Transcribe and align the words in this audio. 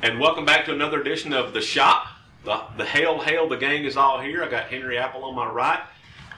And 0.00 0.20
welcome 0.20 0.44
back 0.44 0.64
to 0.66 0.72
another 0.72 1.00
edition 1.00 1.32
of 1.32 1.52
The 1.52 1.60
Shop. 1.60 2.06
The, 2.44 2.60
the 2.76 2.84
Hail, 2.84 3.18
Hail, 3.18 3.48
the 3.48 3.56
gang 3.56 3.84
is 3.84 3.96
all 3.96 4.20
here. 4.20 4.44
I 4.44 4.48
got 4.48 4.66
Henry 4.66 4.96
Apple 4.96 5.24
on 5.24 5.34
my 5.34 5.50
right, 5.50 5.80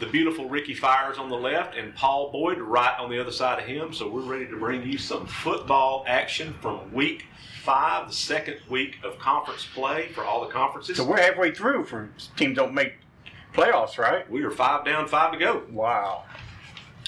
the 0.00 0.06
beautiful 0.06 0.48
Ricky 0.48 0.72
Fires 0.72 1.18
on 1.18 1.28
the 1.28 1.36
left, 1.36 1.76
and 1.76 1.94
Paul 1.94 2.32
Boyd 2.32 2.56
right 2.56 2.98
on 2.98 3.10
the 3.10 3.20
other 3.20 3.30
side 3.30 3.58
of 3.58 3.66
him. 3.66 3.92
So 3.92 4.08
we're 4.08 4.22
ready 4.22 4.46
to 4.46 4.58
bring 4.58 4.82
you 4.90 4.96
some 4.96 5.26
football 5.26 6.06
action 6.08 6.54
from 6.62 6.90
week 6.94 7.26
five, 7.62 8.08
the 8.08 8.14
second 8.14 8.56
week 8.70 8.96
of 9.04 9.18
conference 9.18 9.66
play 9.74 10.08
for 10.08 10.24
all 10.24 10.40
the 10.40 10.50
conferences. 10.50 10.96
So 10.96 11.04
we're 11.04 11.20
halfway 11.20 11.52
through 11.52 11.84
for 11.84 12.08
teams 12.38 12.56
don't 12.56 12.72
make 12.72 12.94
playoffs, 13.52 13.98
right? 13.98 14.28
we 14.30 14.42
are 14.42 14.50
five 14.50 14.86
down, 14.86 15.06
five 15.06 15.32
to 15.32 15.38
go. 15.38 15.64
Wow. 15.70 16.24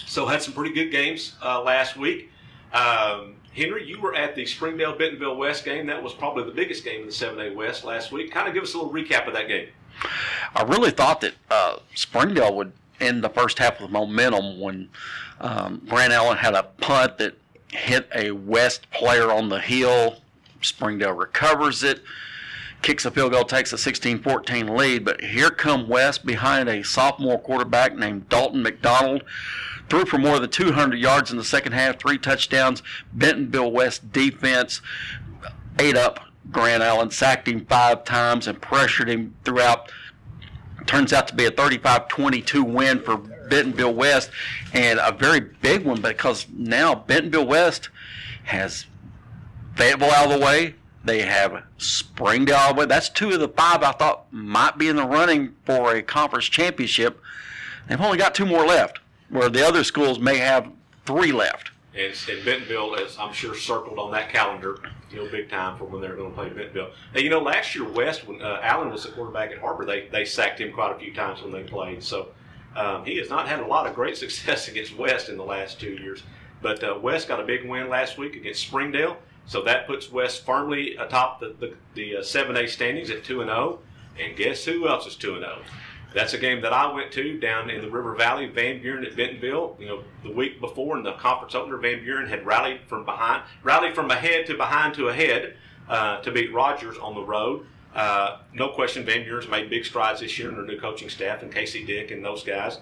So 0.05 0.27
had 0.27 0.43
some 0.43 0.53
pretty 0.53 0.75
good 0.75 0.91
games 0.91 1.35
uh, 1.43 1.63
last 1.63 1.97
week. 1.97 2.29
Um, 2.75 3.37
Henry, 3.55 3.87
you 3.87 4.01
were 4.01 4.15
at 4.15 4.35
the 4.35 4.47
Springdale 4.47 4.97
Bentonville 4.97 5.37
West 5.37 5.65
game. 5.65 5.87
That 5.87 6.03
was 6.03 6.15
probably 6.15 6.45
the 6.45 6.53
biggest 6.53 6.85
game 6.85 7.01
in 7.01 7.07
the 7.07 7.13
7A 7.13 7.55
West 7.55 7.85
last 7.85 8.11
week. 8.11 8.31
Kind 8.31 8.49
of 8.49 8.55
give 8.55 8.63
us 8.63 8.75
a 8.75 8.79
little 8.79 8.93
recap 8.93 9.27
of 9.27 9.35
that 9.35 9.49
game. 9.49 9.69
I 10.55 10.63
really 10.63 10.91
thought 10.91 11.21
that 11.21 11.35
uh, 11.51 11.77
Springdale 11.95 12.55
would 12.57 12.73
end 13.01 13.23
the 13.23 13.29
first 13.29 13.59
half 13.59 13.81
with 13.81 13.91
momentum 13.91 14.59
when 14.59 14.89
um, 15.41 15.83
Grant 15.89 16.13
Allen 16.13 16.39
had 16.39 16.55
a 16.55 16.63
punt 16.63 17.19
that 17.19 17.35
hit 17.69 18.09
a 18.15 18.31
West 18.31 18.91
player 18.91 19.31
on 19.31 19.49
the 19.49 19.61
heel. 19.61 20.17
Springdale 20.63 21.13
recovers 21.13 21.83
it, 21.83 22.03
kicks 22.83 23.05
a 23.05 23.11
field 23.11 23.33
goal, 23.33 23.45
takes 23.45 23.73
a 23.73 23.77
16-14 23.77 24.77
lead. 24.77 25.05
But 25.05 25.23
here 25.23 25.51
come 25.51 25.89
West 25.89 26.27
behind 26.27 26.69
a 26.69 26.83
sophomore 26.83 27.39
quarterback 27.39 27.97
named 27.97 28.29
Dalton 28.29 28.63
McDonald. 28.63 29.23
Threw 29.89 30.05
for 30.05 30.19
more 30.19 30.39
than 30.39 30.51
200 30.51 30.99
yards 30.99 31.31
in 31.31 31.37
the 31.37 31.45
second 31.45 31.73
half, 31.73 31.99
three 31.99 32.19
touchdowns. 32.19 32.83
Bentonville 33.13 33.71
West 33.71 34.13
defense 34.13 34.81
ate 35.79 35.97
up 35.97 36.21
Grant 36.51 36.83
Allen, 36.83 37.11
sacked 37.11 37.49
him 37.49 37.65
five 37.67 38.05
times 38.05 38.47
and 38.47 38.61
pressured 38.61 39.09
him 39.09 39.35
throughout. 39.45 39.91
Turns 40.87 41.13
out 41.13 41.29
to 41.29 41.35
be 41.35 41.47
a 41.47 41.51
35-22 41.51 42.65
win 42.65 43.01
for 43.01 43.17
Bentonville 43.17 43.95
West, 43.95 44.31
and 44.73 44.99
a 44.99 45.13
very 45.13 45.41
big 45.41 45.85
one 45.85 46.01
because 46.01 46.47
now 46.53 46.95
Bentonville 46.95 47.47
West 47.47 47.91
has 48.45 48.87
Fayetteville 49.77 50.11
out 50.11 50.31
of 50.31 50.39
the 50.39 50.45
way. 50.45 50.75
They 51.05 51.23
have 51.23 51.65
Springdale 51.79 52.75
way. 52.75 52.87
That's 52.87 53.09
two 53.09 53.31
of 53.31 53.41
the 53.41 53.49
five 53.49 53.83
I 53.83 53.93
thought 53.93 54.33
might 54.33 54.79
be 54.79 54.89
in 54.89 54.97
the 54.97 55.07
running 55.07 55.55
for 55.65 55.95
a 55.95 56.03
conference 56.03 56.47
championship. 56.47 57.21
They've 57.89 58.01
only 58.01 58.19
got 58.19 58.35
two 58.35 58.47
more 58.47 58.65
left, 58.65 59.01
where 59.29 59.49
the 59.49 59.67
other 59.67 59.83
schools 59.83 60.19
may 60.21 60.39
have 60.39 60.71
three 61.05 61.33
left. 61.33 61.73
And, 61.95 62.15
and 62.31 62.45
Bentonville 62.45 62.95
is, 62.95 63.19
I'm 63.19 63.33
sure, 63.33 63.55
circled 63.55 63.99
on 63.99 64.13
that 64.13 64.31
calendar, 64.31 64.79
you 65.11 65.17
know, 65.17 65.31
big 65.31 65.51
time 65.51 65.77
for 65.77 65.85
when 65.85 66.01
they're 66.01 66.17
going 66.17 66.31
to 66.31 66.35
play 66.35 66.49
Bentonville. 66.49 66.91
Now, 67.15 67.21
you 67.21 67.29
know, 67.29 67.41
last 67.41 67.75
year 67.75 67.87
West, 67.87 68.27
when 68.27 68.41
uh, 68.41 68.61
Allen 68.63 68.91
was 68.91 69.03
the 69.03 69.11
quarterback 69.11 69.51
at 69.51 69.59
Har-Ber, 69.59 69.85
they 69.85 70.09
they 70.09 70.25
sacked 70.25 70.61
him 70.61 70.73
quite 70.73 70.95
a 70.95 70.99
few 70.99 71.13
times 71.13 71.43
when 71.43 71.53
they 71.53 71.65
played. 71.65 72.03
So 72.03 72.29
um, 72.77 73.05
he 73.05 73.17
has 73.17 73.29
not 73.29 73.47
had 73.49 73.61
a 73.61 73.67
lot 73.67 73.87
of 73.87 73.95
great 73.95 74.17
success 74.25 74.69
against 74.69 74.97
West 74.97 75.29
in 75.29 75.37
the 75.37 75.45
last 75.45 75.81
two 75.81 75.93
years. 75.93 76.23
But 76.63 76.83
uh, 76.83 76.99
West 77.03 77.29
got 77.29 77.41
a 77.41 77.45
big 77.45 77.69
win 77.69 77.89
last 77.89 78.17
week 78.17 78.37
against 78.37 78.63
Springdale, 78.63 79.17
so 79.47 79.63
that 79.63 79.87
puts 79.87 80.11
West 80.11 80.45
firmly 80.45 80.97
atop 80.97 81.41
the 81.41 81.55
the, 81.59 81.75
the 81.95 82.17
uh, 82.17 82.21
7A 82.21 82.69
standings 82.69 83.11
at 83.11 83.25
two 83.25 83.41
and 83.41 83.51
zero. 83.51 83.81
And 84.21 84.37
guess 84.37 84.65
who 84.65 84.89
else 84.89 85.07
is 85.07 85.17
two 85.17 85.35
and 85.35 85.45
zero? 85.45 85.59
That's 86.15 86.35
a 86.35 86.39
game 86.39 86.61
that 86.61 86.73
I 86.73 86.93
went 86.93 87.11
to 87.13 87.39
down 87.39 87.71
in 87.71 87.81
the 87.81 87.91
River 87.91 88.15
Valley, 88.15 88.47
Van 88.47 88.83
Buren 88.83 89.05
at 89.05 89.17
Bentonville. 89.17 89.77
You 89.81 89.87
know, 89.87 90.05
the 90.23 90.31
week 90.31 90.61
before 90.61 90.99
in 90.99 91.03
the 91.03 91.15
conference 91.15 91.55
opener, 91.55 91.79
Van 91.79 92.05
Buren 92.05 92.29
had 92.29 92.45
rallied 92.45 92.81
from 92.87 93.05
behind, 93.05 93.43
rallied 93.63 93.95
from 93.95 94.11
ahead 94.11 94.47
to 94.47 94.57
behind 94.57 94.95
to 94.95 95.09
ahead 95.09 95.57
uh, 95.89 96.21
to 96.21 96.31
beat 96.31 96.53
Rogers 96.53 96.99
on 96.99 97.15
the 97.15 97.23
road. 97.23 97.67
Uh, 97.95 98.39
no 98.55 98.69
question, 98.69 99.05
Van 99.05 99.25
Buren's 99.25 99.49
made 99.49 99.69
big 99.69 99.85
strides 99.85 100.21
this 100.21 100.39
year 100.39 100.51
their 100.51 100.65
new 100.65 100.79
coaching 100.79 101.09
staff 101.09 101.43
and 101.43 101.53
Casey 101.53 101.85
Dick 101.85 102.11
and 102.11 102.25
those 102.25 102.43
guys. 102.43 102.79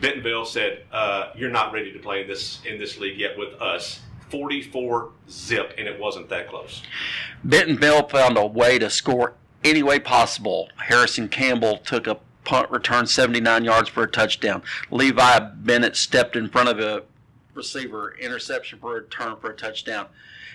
Bentonville 0.00 0.44
said, 0.44 0.84
uh, 0.92 1.30
"You're 1.36 1.50
not 1.50 1.72
ready 1.72 1.92
to 1.92 1.98
play 1.98 2.24
this 2.24 2.60
in 2.64 2.78
this 2.78 2.98
league 2.98 3.18
yet 3.18 3.36
with 3.36 3.54
us." 3.60 4.00
44 4.30 5.10
zip, 5.28 5.74
and 5.76 5.86
it 5.86 5.98
wasn't 5.98 6.28
that 6.28 6.48
close. 6.48 6.82
Bentonville 7.44 8.08
found 8.08 8.38
a 8.38 8.46
way 8.46 8.78
to 8.78 8.88
score 8.90 9.34
any 9.64 9.82
way 9.82 9.98
possible. 9.98 10.68
Harrison 10.76 11.28
Campbell 11.28 11.78
took 11.78 12.06
a 12.06 12.18
punt 12.44 12.70
return 12.70 13.06
79 13.06 13.64
yards 13.64 13.88
for 13.88 14.02
a 14.02 14.10
touchdown. 14.10 14.62
Levi 14.90 15.38
Bennett 15.56 15.96
stepped 15.96 16.36
in 16.36 16.48
front 16.48 16.68
of 16.68 16.80
a 16.80 17.02
receiver, 17.54 18.14
interception 18.18 18.78
for 18.78 18.92
a 18.92 19.00
return 19.02 19.36
for 19.36 19.50
a 19.50 19.56
touchdown. 19.56 20.06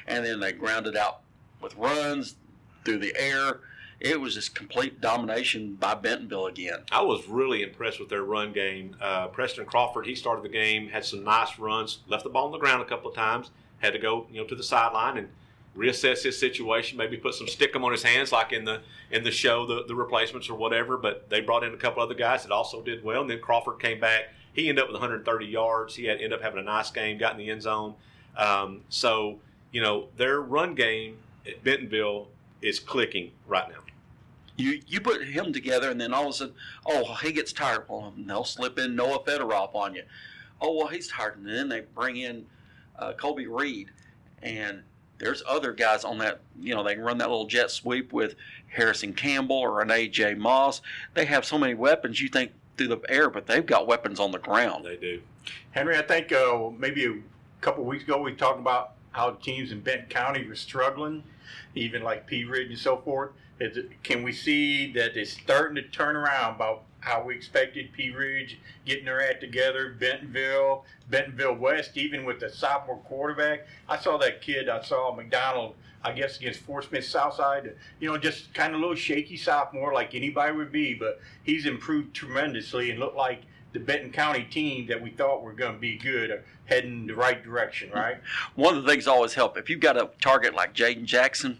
And 0.07 0.25
then 0.25 0.39
they 0.39 0.51
grounded 0.51 0.95
out 0.95 1.21
with 1.61 1.75
runs 1.75 2.35
through 2.83 2.99
the 2.99 3.15
air. 3.17 3.59
It 3.99 4.19
was 4.19 4.35
just 4.35 4.55
complete 4.55 4.99
domination 4.99 5.75
by 5.75 5.95
Bentonville 5.95 6.47
again. 6.47 6.83
I 6.91 7.01
was 7.01 7.27
really 7.27 7.63
impressed 7.63 7.99
with 7.99 8.09
their 8.09 8.23
run 8.23 8.51
game. 8.51 8.95
Uh, 9.01 9.27
Preston 9.27 9.65
Crawford, 9.65 10.05
he 10.05 10.15
started 10.15 10.43
the 10.43 10.49
game, 10.49 10.89
had 10.89 11.05
some 11.05 11.23
nice 11.23 11.57
runs, 11.57 11.99
left 12.07 12.23
the 12.23 12.29
ball 12.29 12.47
on 12.47 12.51
the 12.51 12.57
ground 12.57 12.81
a 12.81 12.85
couple 12.85 13.09
of 13.09 13.15
times, 13.15 13.51
had 13.79 13.93
to 13.93 13.99
go, 13.99 14.27
you 14.31 14.41
know, 14.41 14.47
to 14.47 14.55
the 14.55 14.63
sideline 14.63 15.17
and 15.17 15.29
reassess 15.75 16.23
his 16.23 16.39
situation, 16.39 16.97
maybe 16.97 17.17
put 17.17 17.33
some 17.33 17.47
stickum 17.47 17.83
on 17.83 17.91
his 17.91 18.03
hands 18.03 18.31
like 18.31 18.53
in 18.53 18.65
the 18.65 18.81
in 19.11 19.23
the 19.23 19.31
show, 19.31 19.65
the, 19.65 19.83
the 19.87 19.95
replacements 19.95 20.49
or 20.49 20.55
whatever. 20.57 20.97
But 20.97 21.29
they 21.29 21.41
brought 21.41 21.63
in 21.63 21.73
a 21.73 21.77
couple 21.77 22.01
other 22.01 22.13
guys 22.13 22.43
that 22.43 22.51
also 22.51 22.81
did 22.81 23.03
well. 23.03 23.21
And 23.21 23.29
then 23.29 23.39
Crawford 23.39 23.79
came 23.79 23.99
back. 23.99 24.29
He 24.53 24.69
ended 24.69 24.83
up 24.83 24.89
with 24.89 24.95
130 24.95 25.45
yards. 25.45 25.95
He 25.95 26.05
had 26.05 26.17
ended 26.17 26.33
up 26.33 26.41
having 26.41 26.59
a 26.59 26.63
nice 26.63 26.89
game, 26.89 27.17
got 27.17 27.33
in 27.33 27.37
the 27.37 27.49
end 27.49 27.61
zone. 27.61 27.95
Um, 28.37 28.81
so, 28.89 29.39
you 29.71 29.81
know, 29.81 30.07
their 30.15 30.41
run 30.41 30.75
game 30.75 31.17
at 31.45 31.63
Bentonville 31.63 32.27
is 32.61 32.79
clicking 32.79 33.31
right 33.47 33.67
now. 33.67 33.79
You 34.57 34.79
you 34.87 35.01
put 35.01 35.25
him 35.25 35.51
together, 35.51 35.89
and 35.89 35.99
then 35.99 36.13
all 36.13 36.23
of 36.23 36.29
a 36.29 36.33
sudden, 36.33 36.55
oh, 36.85 37.15
he 37.15 37.33
gets 37.33 37.51
tired. 37.51 37.83
Well, 37.89 38.13
they'll 38.17 38.45
slip 38.45 38.79
in 38.79 38.95
Noah 38.95 39.19
Fedorov 39.25 39.75
on 39.75 39.95
you. 39.95 40.03
Oh, 40.61 40.77
well, 40.77 40.87
he's 40.87 41.09
tired. 41.09 41.37
And 41.37 41.45
then 41.45 41.67
they 41.67 41.81
bring 41.81 42.15
in 42.15 42.45
uh, 42.99 43.13
Colby 43.13 43.47
Reed, 43.47 43.91
and 44.41 44.83
there's 45.17 45.43
other 45.47 45.73
guys 45.73 46.03
on 46.03 46.17
that. 46.19 46.41
You 46.59 46.75
know, 46.75 46.83
they 46.83 46.95
can 46.95 47.03
run 47.03 47.17
that 47.19 47.29
little 47.29 47.47
jet 47.47 47.71
sweep 47.71 48.13
with 48.13 48.35
Harrison 48.67 49.13
Campbell 49.13 49.57
or 49.57 49.81
an 49.81 49.89
AJ 49.89 50.37
Moss. 50.37 50.81
They 51.13 51.25
have 51.25 51.45
so 51.45 51.57
many 51.57 51.73
weapons. 51.73 52.21
You 52.21 52.29
think 52.29 52.51
through 52.77 52.89
the 52.89 52.99
air, 53.07 53.29
but 53.29 53.47
they've 53.47 53.65
got 53.65 53.87
weapons 53.87 54.19
on 54.19 54.31
the 54.31 54.39
ground. 54.39 54.85
They 54.85 54.97
do. 54.97 55.21
Henry, 55.71 55.97
I 55.97 56.01
think 56.01 56.31
uh, 56.31 56.69
maybe 56.77 57.05
a 57.05 57.15
couple 57.61 57.83
weeks 57.83 58.03
ago 58.03 58.21
we 58.21 58.33
talked 58.33 58.59
about 58.59 58.93
how 59.11 59.31
teams 59.31 59.71
in 59.71 59.79
Benton 59.79 60.09
County 60.09 60.45
were 60.45 60.55
struggling, 60.55 61.23
even 61.73 62.03
like 62.03 62.27
Pea 62.27 62.43
Ridge 62.43 62.69
and 62.69 62.79
so 62.79 62.97
forth. 62.97 63.31
Is 63.59 63.77
can 64.03 64.23
we 64.23 64.33
see 64.33 64.91
that 64.93 65.15
it's 65.15 65.31
starting 65.31 65.75
to 65.75 65.81
turn 65.83 66.15
around 66.15 66.55
about 66.55 66.83
how 66.99 67.23
we 67.23 67.35
expected 67.35 67.93
Pea 67.93 68.09
Ridge 68.09 68.59
getting 68.85 69.05
their 69.05 69.21
act 69.21 69.39
together, 69.39 69.95
Bentonville, 69.97 70.83
Bentonville 71.09 71.55
West, 71.55 71.95
even 71.95 72.25
with 72.25 72.39
the 72.39 72.49
sophomore 72.49 72.97
quarterback? 73.05 73.67
I 73.87 73.97
saw 73.97 74.17
that 74.17 74.41
kid, 74.41 74.67
I 74.67 74.81
saw 74.81 75.15
McDonald, 75.15 75.75
I 76.03 76.11
guess 76.11 76.37
against 76.37 76.59
Fort 76.61 76.83
Smith 76.83 77.05
Southside, 77.05 77.75
you 77.99 78.11
know, 78.11 78.17
just 78.17 78.53
kind 78.53 78.73
of 78.73 78.79
a 78.79 78.81
little 78.81 78.95
shaky 78.95 79.37
sophomore 79.37 79.93
like 79.93 80.13
anybody 80.13 80.55
would 80.55 80.71
be, 80.71 80.93
but 80.93 81.21
he's 81.43 81.65
improved 81.65 82.13
tremendously 82.13 82.91
and 82.91 82.99
looked 82.99 83.15
like 83.15 83.43
the 83.71 83.79
Benton 83.79 84.11
County 84.11 84.43
team 84.43 84.87
that 84.87 85.01
we 85.01 85.09
thought 85.09 85.43
were 85.43 85.53
going 85.53 85.73
to 85.73 85.79
be 85.79 85.97
good 85.97 86.31
are 86.31 86.43
heading 86.65 87.07
the 87.07 87.15
right 87.15 87.43
direction, 87.43 87.91
right? 87.91 88.17
One 88.55 88.77
of 88.77 88.83
the 88.83 88.89
things 88.89 89.07
always 89.07 89.33
help 89.33 89.57
if 89.57 89.69
you've 89.69 89.81
got 89.81 89.97
a 89.97 90.09
target 90.21 90.53
like 90.53 90.73
Jaden 90.73 91.05
Jackson, 91.05 91.59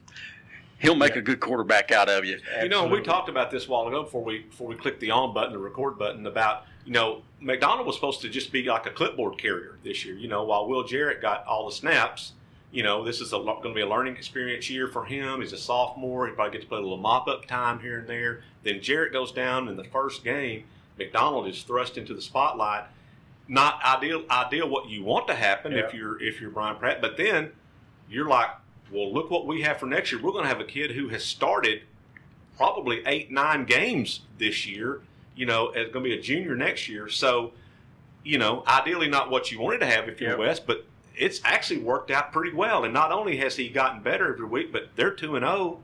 he'll 0.80 0.96
make 0.96 1.13
Yeah. 1.13 1.19
a 1.19 1.22
good 1.22 1.40
quarterback 1.40 1.91
out 1.91 2.09
of 2.09 2.25
you. 2.25 2.40
You 2.62 2.69
know, 2.69 2.86
we 2.88 3.02
talked 3.02 3.30
about 3.30 3.52
this 3.52 3.68
a 3.68 3.69
while 3.69 3.88
ago 3.88 4.03
before 4.03 4.24
we 4.24 4.40
before 4.40 4.68
we 4.68 4.75
clicked 4.75 5.00
the 5.00 5.12
on 5.12 5.34
button, 5.34 5.53
the 5.53 5.59
record 5.59 5.97
button, 5.97 6.25
about 6.28 6.63
you 6.86 6.91
know 6.94 7.24
McDonald 7.40 7.86
was 7.88 7.96
supposed 7.96 8.22
to 8.22 8.30
just 8.30 8.52
be 8.52 8.63
like 8.63 8.85
a 8.85 8.91
clipboard 8.91 9.38
carrier 9.38 9.78
this 9.84 10.06
year. 10.06 10.16
You 10.16 10.28
know, 10.28 10.44
while 10.44 10.68
Will 10.68 10.84
Jarrett 10.84 11.22
got 11.22 11.46
all 11.46 11.66
the 11.66 11.75
snaps, 11.75 12.34
you 12.72 12.84
know 12.84 13.03
this 13.03 13.22
is 13.22 13.31
going 13.31 13.62
to 13.62 13.74
be 13.74 13.81
a 13.81 13.88
learning 13.88 14.16
experience 14.16 14.69
year 14.69 14.88
for 14.88 15.06
him. 15.06 15.41
He's 15.41 15.53
a 15.53 15.58
sophomore. 15.58 16.28
He 16.28 16.34
probably 16.34 16.52
gets 16.53 16.66
to 16.66 16.69
play 16.69 16.80
a 16.80 16.81
little 16.81 16.97
mop 16.97 17.28
up 17.28 17.46
time 17.46 17.79
here 17.79 17.99
and 17.99 18.08
there. 18.08 18.44
Then 18.64 18.82
Jarrett 18.82 19.14
goes 19.14 19.32
down 19.32 19.67
in 19.67 19.76
the 19.78 19.84
first 19.84 20.23
game. 20.23 20.66
McDonald 20.97 21.47
is 21.47 21.61
thrust 21.64 21.97
into 21.97 22.14
the 22.14 22.22
spotlight. 22.22 22.85
Not 23.47 23.79
ideal. 23.84 24.23
Ideal 24.32 24.67
what 24.70 24.90
you 24.90 25.03
want 25.03 25.28
to 25.28 25.35
happen 25.35 25.73
if 25.73 25.94
you're 25.94 26.22
if 26.22 26.41
you're 26.41 26.49
Brian 26.49 26.78
Pratt, 26.78 26.99
but 27.02 27.16
then 27.17 27.52
you're 28.09 28.28
like, 28.28 28.49
well, 28.91 29.14
look 29.14 29.29
what 29.32 29.47
we 29.47 29.61
have 29.61 29.78
for 29.78 29.85
next 29.85 30.11
year. 30.11 30.22
We're 30.22 30.32
going 30.32 30.43
to 30.43 30.49
have 30.49 30.59
a 30.59 30.66
kid 30.66 30.91
who 30.91 31.09
has 31.09 31.23
started 31.23 31.82
probably 32.58 33.02
eight, 33.05 33.32
nine 33.32 33.66
games 33.66 34.22
this 34.37 34.66
year. 34.67 35.02
You 35.35 35.46
know, 35.46 35.72
is 35.72 35.91
going 35.91 36.05
to 36.05 36.09
be 36.09 36.14
a 36.14 36.22
junior 36.22 36.55
next 36.55 36.87
year. 36.87 37.09
So, 37.09 37.52
you 38.23 38.37
know, 38.37 38.64
ideally 38.67 39.09
not 39.09 39.29
what 39.29 39.52
you 39.52 39.59
wanted 39.59 39.79
to 39.79 39.85
have 39.85 40.08
if 40.08 40.22
you're 40.22 40.32
Yep. 40.32 40.40
West, 40.40 40.66
but 40.66 40.85
it's 41.17 41.41
actually 41.43 41.79
worked 41.79 42.11
out 42.11 42.32
pretty 42.32 42.55
well. 42.55 42.84
And 42.84 42.93
not 42.93 43.11
only 43.11 43.37
has 43.37 43.55
he 43.55 43.70
gotten 43.70 44.02
better 44.02 44.34
every 44.34 44.46
week, 44.46 44.72
but 44.72 44.90
they're 44.96 45.11
two 45.11 45.35
and 45.35 45.46
zero, 45.46 45.79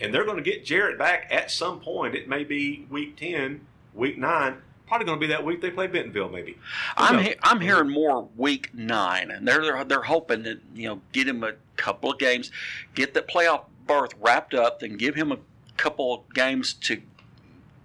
and 0.00 0.14
they're 0.14 0.24
going 0.24 0.36
to 0.36 0.42
get 0.42 0.64
Jarrett 0.64 0.98
back 0.98 1.28
at 1.30 1.50
some 1.50 1.80
point. 1.80 2.14
It 2.14 2.28
may 2.28 2.44
be 2.44 2.86
week 2.90 3.16
ten, 3.16 3.66
week 3.94 4.18
nine. 4.18 4.56
Probably 4.86 5.04
going 5.06 5.20
to 5.20 5.26
be 5.26 5.32
that 5.32 5.44
week 5.44 5.60
they 5.60 5.70
play 5.70 5.86
Bentonville, 5.86 6.30
maybe. 6.30 6.52
Who 6.52 6.58
I'm 6.96 7.18
he- 7.22 7.34
I'm 7.42 7.58
mm-hmm. 7.58 7.66
hearing 7.66 7.90
more 7.90 8.28
week 8.36 8.74
nine, 8.74 9.30
and 9.30 9.46
they're 9.46 9.62
they're, 9.62 9.84
they're 9.84 10.02
hoping 10.02 10.42
that 10.44 10.60
you 10.74 10.88
know 10.88 11.00
get 11.12 11.28
him 11.28 11.44
a 11.44 11.52
couple 11.80 12.12
of 12.12 12.18
games, 12.18 12.50
get 12.94 13.14
that 13.14 13.28
playoff 13.28 13.64
berth 13.86 14.12
wrapped 14.20 14.54
up, 14.54 14.80
then 14.80 14.96
give 14.96 15.14
him 15.14 15.32
a 15.32 15.38
couple 15.76 16.26
games 16.34 16.74
to 16.74 17.00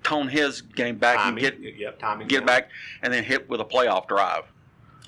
tone 0.03 0.27
his 0.27 0.61
game 0.61 0.97
back 0.97 1.17
timing, 1.17 1.43
and 1.45 1.61
get 1.63 1.77
yep, 1.77 1.99
timing 1.99 2.27
get 2.27 2.39
down. 2.39 2.45
back, 2.45 2.69
and 3.01 3.13
then 3.13 3.23
hit 3.23 3.49
with 3.49 3.59
a 3.59 3.65
playoff 3.65 4.07
drive. 4.07 4.43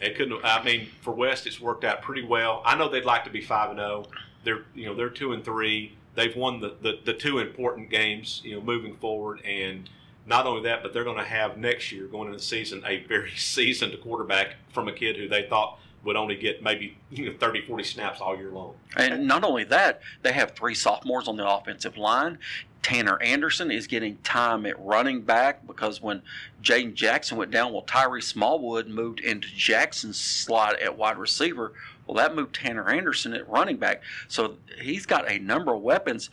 It 0.02 0.16
couldn't. 0.16 0.44
I 0.44 0.64
mean, 0.64 0.88
for 1.02 1.12
West, 1.12 1.48
it's 1.48 1.60
worked 1.60 1.84
out 1.84 2.02
pretty 2.02 2.26
well. 2.26 2.62
I 2.66 2.76
know 2.76 2.90
they'd 2.90 3.06
like 3.06 3.24
to 3.26 3.30
be 3.30 3.42
five 3.42 3.70
and 3.70 3.80
zero. 3.80 4.06
They're 4.44 4.64
you 4.74 4.86
know 4.88 4.96
they're 4.96 5.10
two 5.10 5.34
and 5.34 5.44
three. 5.44 5.94
They've 6.16 6.36
won 6.36 6.62
the, 6.62 6.76
the, 6.82 7.00
the 7.06 7.14
two 7.14 7.38
important 7.38 7.92
games 7.92 8.42
you 8.44 8.56
know 8.56 8.62
moving 8.62 8.96
forward, 8.98 9.42
and 9.46 9.90
not 10.26 10.46
only 10.46 10.64
that, 10.64 10.84
but 10.84 10.94
they're 10.94 11.04
going 11.04 11.18
to 11.18 11.24
have 11.24 11.58
next 11.58 11.92
year 11.92 12.08
going 12.08 12.28
into 12.28 12.38
the 12.38 12.44
season 12.44 12.84
a 12.86 13.04
very 13.06 13.32
seasoned 13.36 14.00
quarterback 14.02 14.56
from 14.72 14.88
a 14.88 14.94
kid 14.94 15.16
who 15.18 15.28
they 15.28 15.48
thought 15.48 15.80
would 16.04 16.16
only 16.16 16.36
get 16.36 16.64
maybe 16.64 16.98
you 17.10 17.26
know 17.26 17.38
30, 17.38 17.66
40 17.68 17.84
snaps 17.84 18.22
all 18.22 18.38
year 18.38 18.52
long. 18.52 18.76
And 18.96 19.28
not 19.28 19.44
only 19.44 19.64
that, 19.66 20.02
they 20.24 20.32
have 20.34 20.52
three 20.52 20.76
sophomores 20.76 21.28
on 21.28 21.38
the 21.38 21.48
offensive 21.48 21.98
line. 21.98 22.40
Tanner 22.88 23.22
Anderson 23.22 23.70
is 23.70 23.86
getting 23.86 24.18
time 24.20 24.66
at 24.66 24.80
running 24.80 25.22
back 25.22 25.68
because 25.68 26.02
when 26.02 26.22
Jaden 26.64 26.94
Jackson 26.94 27.38
went 27.38 27.52
down, 27.52 27.74
well, 27.74 27.82
Tyree 27.82 28.22
Smallwood 28.22 28.88
moved 28.88 29.20
into 29.20 29.50
Jackson's 29.50 30.18
slot 30.18 30.80
at 30.80 30.98
wide 30.98 31.18
receiver. 31.18 31.74
Well, 32.06 32.16
that 32.16 32.34
moved 32.34 32.56
Tanner 32.56 32.90
Anderson 32.90 33.34
at 33.34 33.50
running 33.50 33.76
back. 33.76 34.02
So 34.30 34.56
he's 34.80 35.06
got 35.06 35.30
a 35.30 35.40
number 35.40 35.74
of 35.74 35.82
weapons. 35.82 36.30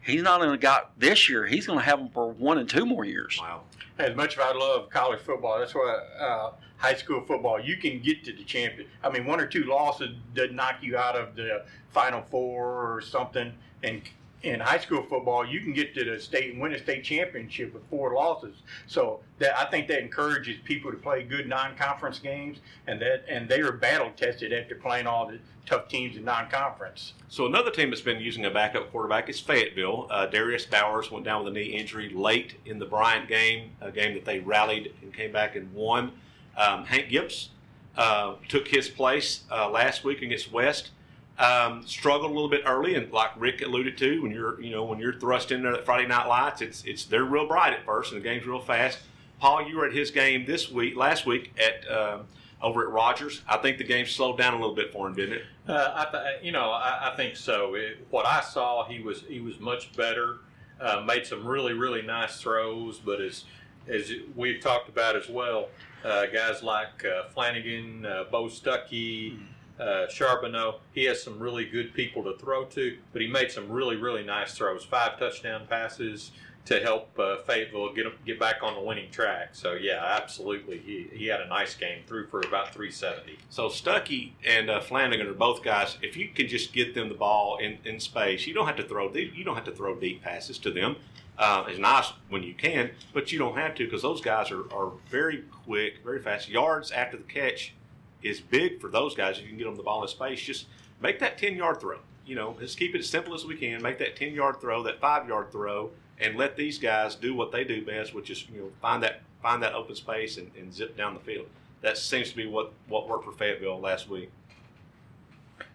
He's 0.00 0.22
not 0.22 0.40
only 0.42 0.58
got 0.58 0.92
this 0.96 1.28
year, 1.28 1.44
he's 1.46 1.66
going 1.66 1.80
to 1.80 1.84
have 1.84 1.98
them 1.98 2.10
for 2.10 2.30
one 2.30 2.58
and 2.58 2.68
two 2.68 2.86
more 2.86 3.04
years. 3.04 3.38
Wow. 3.40 3.62
As 3.98 4.14
much 4.14 4.34
as 4.36 4.44
I 4.44 4.52
love 4.52 4.90
college 4.90 5.20
football, 5.20 5.58
that's 5.58 5.74
why 5.74 5.98
uh, 6.20 6.52
high 6.76 6.94
school 6.94 7.22
football, 7.26 7.58
you 7.58 7.76
can 7.78 8.00
get 8.00 8.24
to 8.24 8.32
the 8.32 8.44
champion. 8.44 8.88
I 9.02 9.10
mean, 9.10 9.24
one 9.24 9.40
or 9.40 9.46
two 9.46 9.64
losses 9.64 10.10
does 10.34 10.50
knock 10.50 10.76
you 10.82 10.98
out 10.98 11.16
of 11.16 11.34
the 11.34 11.64
Final 11.90 12.22
Four 12.22 12.94
or 12.94 13.00
something. 13.00 13.54
And 13.82 14.02
in 14.42 14.60
high 14.60 14.78
school 14.78 15.02
football, 15.02 15.46
you 15.46 15.60
can 15.60 15.72
get 15.72 15.94
to 15.94 16.04
the 16.04 16.20
state 16.20 16.52
and 16.52 16.60
win 16.60 16.72
a 16.72 16.78
state 16.78 17.02
championship 17.02 17.72
with 17.74 17.82
four 17.88 18.14
losses. 18.14 18.56
So 18.86 19.20
that 19.38 19.58
I 19.58 19.64
think 19.70 19.88
that 19.88 20.00
encourages 20.00 20.56
people 20.64 20.90
to 20.90 20.96
play 20.96 21.22
good 21.22 21.48
non-conference 21.48 22.18
games, 22.18 22.58
and 22.86 23.00
that 23.00 23.24
and 23.28 23.48
they 23.48 23.60
are 23.60 23.72
battle 23.72 24.12
tested 24.16 24.52
after 24.52 24.74
playing 24.74 25.06
all 25.06 25.26
the 25.26 25.38
tough 25.64 25.88
teams 25.88 26.16
in 26.16 26.24
non-conference. 26.24 27.14
So 27.28 27.46
another 27.46 27.70
team 27.70 27.90
that's 27.90 28.00
been 28.00 28.20
using 28.20 28.44
a 28.44 28.50
backup 28.50 28.92
quarterback 28.92 29.28
is 29.28 29.40
Fayetteville. 29.40 30.06
Uh, 30.10 30.26
Darius 30.26 30.64
Bowers 30.64 31.10
went 31.10 31.24
down 31.24 31.44
with 31.44 31.52
a 31.52 31.54
knee 31.58 31.76
injury 31.76 32.08
late 32.08 32.54
in 32.64 32.78
the 32.78 32.86
Bryant 32.86 33.28
game, 33.28 33.72
a 33.80 33.90
game 33.90 34.14
that 34.14 34.24
they 34.24 34.38
rallied 34.38 34.94
and 35.02 35.12
came 35.12 35.32
back 35.32 35.56
and 35.56 35.72
won. 35.74 36.12
Um, 36.56 36.84
Hank 36.84 37.08
Gibbs 37.08 37.50
uh, 37.96 38.34
took 38.48 38.68
his 38.68 38.88
place 38.88 39.44
uh, 39.50 39.68
last 39.68 40.04
week 40.04 40.22
against 40.22 40.52
West. 40.52 40.90
Um, 41.38 41.86
struggled 41.86 42.30
a 42.30 42.34
little 42.34 42.48
bit 42.48 42.62
early, 42.64 42.94
and 42.94 43.12
like 43.12 43.30
Rick 43.38 43.60
alluded 43.60 43.98
to, 43.98 44.22
when 44.22 44.32
you're 44.32 44.58
you 44.60 44.70
know 44.70 44.84
when 44.84 44.98
you're 44.98 45.12
thrust 45.12 45.52
in 45.52 45.62
there 45.62 45.74
at 45.74 45.84
Friday 45.84 46.08
Night 46.08 46.26
Lights, 46.26 46.62
it's 46.62 46.82
it's 46.84 47.04
they're 47.04 47.24
real 47.24 47.46
bright 47.46 47.74
at 47.74 47.84
first, 47.84 48.12
and 48.12 48.20
the 48.20 48.24
game's 48.24 48.46
real 48.46 48.60
fast. 48.60 49.00
Paul, 49.38 49.68
you 49.68 49.76
were 49.76 49.86
at 49.86 49.92
his 49.92 50.10
game 50.10 50.46
this 50.46 50.70
week, 50.70 50.96
last 50.96 51.26
week 51.26 51.52
at 51.58 51.90
um, 51.94 52.26
over 52.62 52.82
at 52.82 52.88
Rogers. 52.88 53.42
I 53.46 53.58
think 53.58 53.76
the 53.76 53.84
game 53.84 54.06
slowed 54.06 54.38
down 54.38 54.54
a 54.54 54.56
little 54.56 54.74
bit 54.74 54.92
for 54.92 55.06
him, 55.06 55.14
didn't 55.14 55.34
it? 55.34 55.42
Uh, 55.68 55.92
I 55.94 56.10
th- 56.10 56.42
you 56.42 56.52
know, 56.52 56.70
I, 56.70 57.12
I 57.12 57.16
think 57.16 57.36
so. 57.36 57.74
It, 57.74 58.06
what 58.08 58.24
I 58.24 58.40
saw, 58.40 58.86
he 58.86 59.00
was 59.00 59.22
he 59.28 59.40
was 59.40 59.60
much 59.60 59.94
better. 59.94 60.38
Uh, 60.80 61.02
made 61.06 61.26
some 61.26 61.46
really 61.46 61.74
really 61.74 62.02
nice 62.02 62.40
throws, 62.40 62.98
but 62.98 63.20
as 63.20 63.44
as 63.88 64.10
we've 64.34 64.60
talked 64.60 64.88
about 64.88 65.16
as 65.16 65.28
well, 65.28 65.68
uh, 66.04 66.26
guys 66.26 66.62
like 66.62 67.04
uh, 67.04 67.28
Flanagan, 67.28 68.06
uh, 68.06 68.24
Bo 68.30 68.46
Stuckey, 68.46 69.38
uh, 69.80 70.08
Charbonneau, 70.08 70.76
he 70.92 71.04
has 71.04 71.22
some 71.22 71.38
really 71.38 71.64
good 71.64 71.94
people 71.94 72.24
to 72.24 72.36
throw 72.38 72.64
to. 72.66 72.98
But 73.12 73.22
he 73.22 73.28
made 73.28 73.50
some 73.50 73.70
really 73.70 73.96
really 73.96 74.24
nice 74.24 74.54
throws, 74.54 74.84
five 74.84 75.18
touchdown 75.18 75.66
passes 75.68 76.32
to 76.66 76.80
help 76.80 77.16
uh, 77.18 77.36
Fayetteville 77.46 77.94
get 77.94 78.06
get 78.24 78.38
back 78.38 78.56
on 78.62 78.74
the 78.74 78.80
winning 78.80 79.10
track. 79.10 79.50
So 79.52 79.74
yeah, 79.74 80.04
absolutely, 80.04 80.78
he 80.78 81.08
he 81.12 81.26
had 81.26 81.40
a 81.40 81.48
nice 81.48 81.74
game, 81.74 82.00
threw 82.06 82.26
for 82.26 82.40
about 82.40 82.74
370. 82.74 83.38
So 83.50 83.68
Stuckey 83.68 84.32
and 84.46 84.68
uh, 84.68 84.80
Flanagan 84.80 85.26
are 85.28 85.32
both 85.32 85.62
guys. 85.62 85.96
If 86.02 86.16
you 86.16 86.28
can 86.28 86.48
just 86.48 86.72
get 86.72 86.94
them 86.94 87.08
the 87.08 87.14
ball 87.14 87.58
in, 87.58 87.78
in 87.84 88.00
space, 88.00 88.46
you 88.46 88.54
don't 88.54 88.66
have 88.66 88.76
to 88.76 88.82
throw 88.82 89.08
deep. 89.10 89.34
You 89.36 89.44
don't 89.44 89.54
have 89.54 89.64
to 89.64 89.72
throw 89.72 89.94
deep 89.94 90.22
passes 90.22 90.58
to 90.58 90.70
them. 90.70 90.96
Uh, 91.38 91.64
it's 91.68 91.78
nice 91.78 92.12
when 92.30 92.42
you 92.42 92.54
can, 92.54 92.90
but 93.12 93.30
you 93.30 93.38
don't 93.38 93.56
have 93.56 93.74
to 93.74 93.84
because 93.84 94.02
those 94.02 94.22
guys 94.22 94.50
are, 94.50 94.72
are 94.72 94.92
very 95.10 95.44
quick, 95.66 96.02
very 96.02 96.20
fast. 96.20 96.48
Yards 96.48 96.90
after 96.90 97.16
the 97.16 97.24
catch 97.24 97.74
is 98.22 98.40
big 98.40 98.80
for 98.80 98.88
those 98.88 99.14
guys. 99.14 99.38
If 99.38 99.44
you 99.44 99.48
can 99.50 99.58
get 99.58 99.64
them 99.64 99.76
the 99.76 99.82
ball 99.82 100.02
in 100.02 100.08
space, 100.08 100.40
just 100.40 100.66
make 101.00 101.18
that 101.20 101.38
ten 101.38 101.56
yard 101.56 101.80
throw. 101.80 101.98
You 102.26 102.34
know, 102.34 102.56
just 102.58 102.78
keep 102.78 102.94
it 102.94 102.98
as 102.98 103.08
simple 103.08 103.34
as 103.34 103.44
we 103.44 103.56
can. 103.56 103.82
Make 103.82 103.98
that 103.98 104.16
ten 104.16 104.34
yard 104.34 104.60
throw, 104.60 104.82
that 104.82 105.00
five 105.00 105.28
yard 105.28 105.52
throw, 105.52 105.90
and 106.20 106.36
let 106.36 106.56
these 106.56 106.78
guys 106.78 107.14
do 107.14 107.34
what 107.34 107.52
they 107.52 107.64
do 107.64 107.84
best, 107.84 108.14
which 108.14 108.30
is 108.30 108.48
you 108.52 108.60
know 108.60 108.70
find 108.80 109.02
that 109.02 109.20
find 109.42 109.62
that 109.62 109.74
open 109.74 109.94
space 109.94 110.38
and, 110.38 110.50
and 110.58 110.72
zip 110.72 110.96
down 110.96 111.14
the 111.14 111.20
field. 111.20 111.46
That 111.82 111.98
seems 111.98 112.30
to 112.30 112.36
be 112.36 112.46
what 112.46 112.72
what 112.88 113.08
worked 113.08 113.24
for 113.24 113.32
Fayetteville 113.32 113.80
last 113.80 114.08
week. 114.08 114.30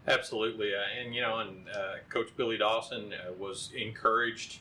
Absolutely, 0.07 0.73
uh, 0.73 0.79
and 0.99 1.13
you 1.13 1.21
know, 1.21 1.39
and 1.39 1.67
uh, 1.69 1.93
Coach 2.09 2.29
Billy 2.35 2.57
Dawson 2.57 3.13
uh, 3.13 3.31
was 3.33 3.71
encouraged 3.75 4.59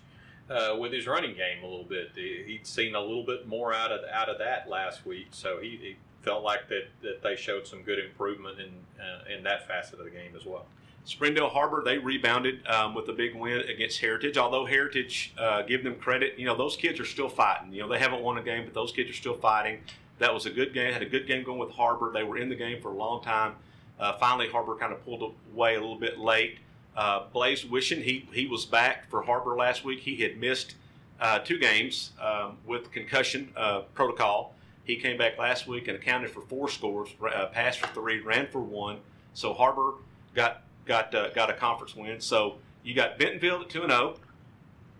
uh, 0.50 0.76
with 0.78 0.92
his 0.92 1.06
running 1.06 1.34
game 1.34 1.62
a 1.62 1.66
little 1.66 1.84
bit. 1.84 2.10
He, 2.14 2.42
he'd 2.46 2.66
seen 2.66 2.94
a 2.94 3.00
little 3.00 3.24
bit 3.24 3.48
more 3.48 3.72
out 3.72 3.90
of 3.90 4.00
out 4.12 4.28
of 4.28 4.38
that 4.38 4.68
last 4.68 5.06
week, 5.06 5.28
so 5.30 5.58
he 5.58 5.96
felt 6.22 6.42
like 6.44 6.68
that, 6.68 6.88
that 7.02 7.22
they 7.22 7.36
showed 7.36 7.66
some 7.66 7.82
good 7.82 7.98
improvement 7.98 8.58
in 8.60 8.68
uh, 9.00 9.34
in 9.34 9.42
that 9.44 9.66
facet 9.66 9.98
of 9.98 10.04
the 10.04 10.10
game 10.10 10.32
as 10.36 10.44
well. 10.44 10.66
Springdale 11.04 11.48
Har-Ber, 11.48 11.82
they 11.82 11.98
rebounded 11.98 12.66
um, 12.66 12.94
with 12.94 13.08
a 13.08 13.12
big 13.12 13.34
win 13.34 13.60
against 13.60 14.00
Heritage. 14.00 14.36
Although 14.36 14.66
Heritage, 14.66 15.32
uh, 15.38 15.62
give 15.62 15.82
them 15.82 15.96
credit, 15.96 16.38
you 16.38 16.44
know 16.44 16.56
those 16.56 16.76
kids 16.76 17.00
are 17.00 17.06
still 17.06 17.28
fighting. 17.28 17.72
You 17.72 17.82
know 17.82 17.88
they 17.88 17.98
haven't 17.98 18.22
won 18.22 18.38
a 18.38 18.42
game, 18.42 18.64
but 18.64 18.74
those 18.74 18.92
kids 18.92 19.10
are 19.10 19.14
still 19.14 19.34
fighting. 19.34 19.80
That 20.18 20.34
was 20.34 20.44
a 20.44 20.50
good 20.50 20.74
game. 20.74 20.92
Had 20.92 21.02
a 21.02 21.08
good 21.08 21.26
game 21.26 21.42
going 21.42 21.58
with 21.58 21.70
Har-Ber. 21.70 22.12
They 22.12 22.22
were 22.22 22.36
in 22.36 22.50
the 22.50 22.54
game 22.54 22.82
for 22.82 22.90
a 22.90 22.94
long 22.94 23.22
time. 23.22 23.54
Uh, 23.98 24.12
finally, 24.18 24.48
Har-Ber 24.48 24.76
kind 24.76 24.92
of 24.92 25.02
pulled 25.04 25.34
away 25.54 25.76
a 25.76 25.80
little 25.80 25.98
bit 25.98 26.18
late. 26.18 26.58
Uh, 26.96 27.24
Blaze 27.32 27.64
Wishing, 27.64 28.02
he 28.02 28.28
he 28.32 28.46
was 28.46 28.66
back 28.66 29.08
for 29.08 29.22
Har-Ber 29.22 29.56
last 29.56 29.84
week. 29.84 30.00
He 30.00 30.16
had 30.16 30.38
missed 30.38 30.74
uh, 31.20 31.38
two 31.38 31.58
games 31.58 32.12
um, 32.20 32.58
with 32.66 32.90
concussion 32.92 33.52
uh, 33.56 33.80
protocol. 33.94 34.54
He 34.84 34.96
came 34.96 35.16
back 35.18 35.38
last 35.38 35.66
week 35.66 35.88
and 35.88 35.96
accounted 35.96 36.30
for 36.30 36.40
four 36.42 36.68
scores, 36.68 37.10
uh, 37.22 37.46
passed 37.46 37.80
for 37.80 37.86
three, 37.88 38.20
ran 38.20 38.48
for 38.48 38.60
one. 38.60 38.98
So 39.34 39.54
Har-Ber 39.54 39.94
got 40.34 40.62
got 40.84 41.14
uh, 41.14 41.30
got 41.30 41.50
a 41.50 41.54
conference 41.54 41.94
win. 41.94 42.20
So 42.20 42.56
you 42.82 42.94
got 42.94 43.18
Bentonville 43.18 43.62
at 43.62 43.68
two 43.68 43.82
and 43.82 43.92
zero, 43.92 44.16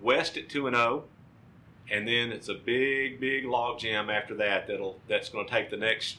West 0.01 0.37
at 0.37 0.49
two 0.49 0.67
and 0.67 0.77
zero, 0.77 1.05
and 1.91 2.07
then 2.07 2.31
it's 2.31 2.49
a 2.49 2.55
big 2.55 3.21
big 3.21 3.45
log 3.45 3.79
jam 3.79 4.11
after 4.11 4.35
that. 4.37 4.67
That'll 4.67 5.01
that's 5.09 5.29
going 5.29 5.47
to 5.47 5.51
take 5.51 5.71
the 5.71 5.77
next 5.77 6.19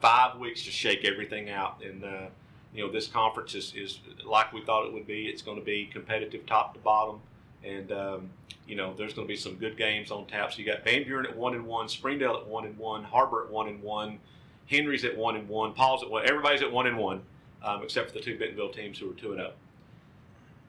five 0.00 0.38
weeks 0.38 0.64
to 0.64 0.70
shake 0.70 1.04
everything 1.04 1.50
out. 1.50 1.82
And 1.84 2.04
uh, 2.04 2.26
you 2.74 2.84
know 2.84 2.92
this 2.92 3.06
conference 3.06 3.54
is, 3.54 3.74
is 3.74 4.00
like 4.24 4.52
we 4.52 4.62
thought 4.62 4.86
it 4.86 4.92
would 4.92 5.06
be. 5.06 5.26
It's 5.26 5.42
going 5.42 5.58
to 5.58 5.64
be 5.64 5.86
competitive 5.86 6.46
top 6.46 6.74
to 6.74 6.80
bottom, 6.80 7.20
and 7.64 7.92
um, 7.92 8.30
you 8.70 8.76
know 8.76 8.94
there's 8.96 9.12
going 9.12 9.26
to 9.26 9.28
be 9.28 9.36
some 9.36 9.56
good 9.56 9.76
games 9.76 10.12
on 10.12 10.26
tap. 10.26 10.52
So 10.52 10.60
you 10.60 10.64
got 10.64 10.84
Van 10.84 11.02
Buren 11.02 11.26
at 11.26 11.36
one 11.36 11.54
and 11.54 11.66
one, 11.66 11.88
Springdale 11.88 12.36
at 12.36 12.46
one 12.46 12.64
and 12.64 12.78
one, 12.78 13.02
Har-Ber 13.02 13.46
at 13.46 13.50
one 13.50 13.66
and 13.66 13.82
one, 13.82 14.20
Henry's 14.66 15.04
at 15.04 15.16
one 15.16 15.34
and 15.34 15.48
one, 15.48 15.72
Paul's 15.72 16.04
at 16.04 16.08
one. 16.08 16.24
Everybody's 16.24 16.62
at 16.62 16.70
one 16.70 16.86
and 16.86 16.96
one, 16.96 17.22
um, 17.64 17.82
except 17.82 18.08
for 18.08 18.14
the 18.14 18.20
two 18.20 18.38
Bentonville 18.38 18.70
teams 18.70 19.00
who 19.00 19.10
are 19.10 19.14
two 19.14 19.32
and 19.32 19.40
zero. 19.40 19.52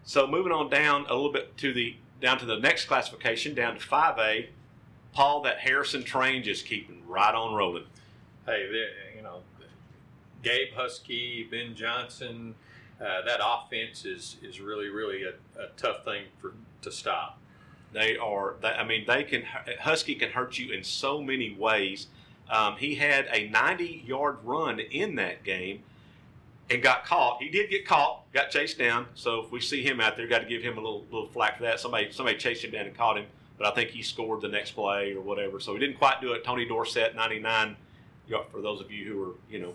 So 0.04 0.26
moving 0.26 0.52
on 0.52 0.72
down 0.72 1.06
a 1.10 1.14
little 1.14 1.32
bit 1.32 1.56
to 1.58 1.74
the 1.74 1.96
down 2.20 2.40
to 2.40 2.46
the 2.46 2.58
next 2.58 2.86
classification, 2.86 3.54
down 3.54 3.76
to 3.76 3.80
five 3.80 4.18
A. 4.18 4.50
Paul, 5.14 5.44
that 5.44 5.60
Harrison 5.60 6.04
train 6.04 6.42
just 6.42 6.66
keeping 6.66 7.04
right 7.08 7.36
on 7.36 7.54
rolling. 7.54 7.84
Hey, 8.48 8.68
you 9.16 9.22
know, 9.22 9.42
Gabe 10.42 10.74
Husky, 10.74 11.48
Ben 11.52 11.76
Johnson, 11.76 12.56
uh, 13.00 13.22
that 13.28 13.42
offense 13.44 14.06
is 14.06 14.38
is 14.42 14.60
really 14.60 14.90
really 14.90 15.22
a, 15.22 15.34
a 15.62 15.68
tough 15.78 16.04
thing 16.04 16.24
for 16.40 16.54
to 16.82 16.92
stop. 16.92 17.38
They 17.94 18.18
are. 18.18 18.56
They, 18.62 18.70
I 18.70 18.84
mean, 18.86 19.06
they 19.06 19.24
can. 19.24 19.44
Husky 19.80 20.16
can 20.16 20.32
hurt 20.32 20.58
you 20.58 20.72
in 20.74 20.84
so 20.84 21.22
many 21.22 21.54
ways. 21.54 22.08
Um, 22.50 22.76
he 22.78 22.96
had 22.96 23.28
a 23.32 23.50
90-yard 23.50 24.38
run 24.44 24.80
in 24.80 25.16
that 25.16 25.44
game 25.44 25.84
and 26.70 26.82
got 26.82 27.06
caught. 27.06 27.42
He 27.42 27.50
did 27.50 27.70
get 27.70 27.86
caught, 27.86 28.32
got 28.34 28.50
chased 28.50 28.78
down. 28.78 29.08
So 29.16 29.42
if 29.42 29.52
we 29.52 29.60
see 29.62 29.84
him 29.84 30.02
out 30.02 30.18
there, 30.18 30.28
got 30.28 30.40
to 30.40 30.46
give 30.48 30.62
him 30.62 30.78
a 30.78 30.82
little 30.82 31.06
little 31.12 31.28
flack 31.30 31.58
for 31.58 31.64
that. 31.64 31.80
Somebody 31.80 32.12
somebody 32.12 32.38
chased 32.38 32.64
him 32.64 32.72
down 32.72 32.86
and 32.86 32.96
caught 32.96 33.18
him, 33.18 33.26
but 33.58 33.68
I 33.68 33.72
think 33.76 33.90
he 33.92 34.02
scored 34.02 34.42
the 34.42 34.48
next 34.48 34.72
play 34.72 35.14
or 35.14 35.22
whatever. 35.22 35.60
So 35.60 35.74
he 35.74 35.80
didn't 35.80 35.98
quite 35.98 36.22
do 36.22 36.34
it. 36.34 36.44
Tony 36.44 36.66
Dorsett, 36.66 37.16
99. 37.16 37.76
For 38.52 38.62
those 38.62 38.80
of 38.80 38.90
you 38.92 39.06
who 39.06 39.24
are 39.24 39.34
you 39.50 39.60
know 39.60 39.74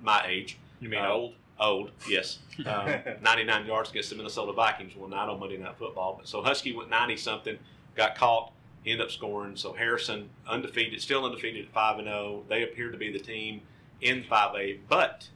my 0.00 0.24
age, 0.26 0.58
You 0.80 0.88
mean 0.88 1.00
Uh, 1.04 1.08
old? 1.12 1.34
Old, 1.62 1.90
yes. 2.08 2.38
Um, 2.66 2.92
99 3.22 3.66
yards 3.66 3.90
against 3.90 4.10
the 4.10 4.16
Minnesota 4.16 4.52
Vikings 4.52 4.94
one 4.94 5.10
night 5.10 5.26
on 5.26 5.40
Monday 5.40 5.56
Night 5.56 5.74
Football. 5.78 6.16
But 6.18 6.28
so 6.28 6.42
Husky 6.42 6.76
went 6.76 6.90
90 6.90 7.16
something, 7.16 7.58
got 7.96 8.14
caught, 8.14 8.52
ended 8.84 9.06
up 9.06 9.10
scoring. 9.10 9.56
So 9.56 9.72
Harrison 9.72 10.28
undefeated, 10.46 11.00
still 11.00 11.24
undefeated 11.24 11.64
at 11.64 11.72
5 11.72 11.98
and 12.00 12.08
0. 12.08 12.42
They 12.48 12.62
appear 12.62 12.90
to 12.90 12.98
be 12.98 13.10
the 13.10 13.18
team 13.18 13.62
in 14.02 14.22
5A, 14.22 14.80
but 14.86 15.28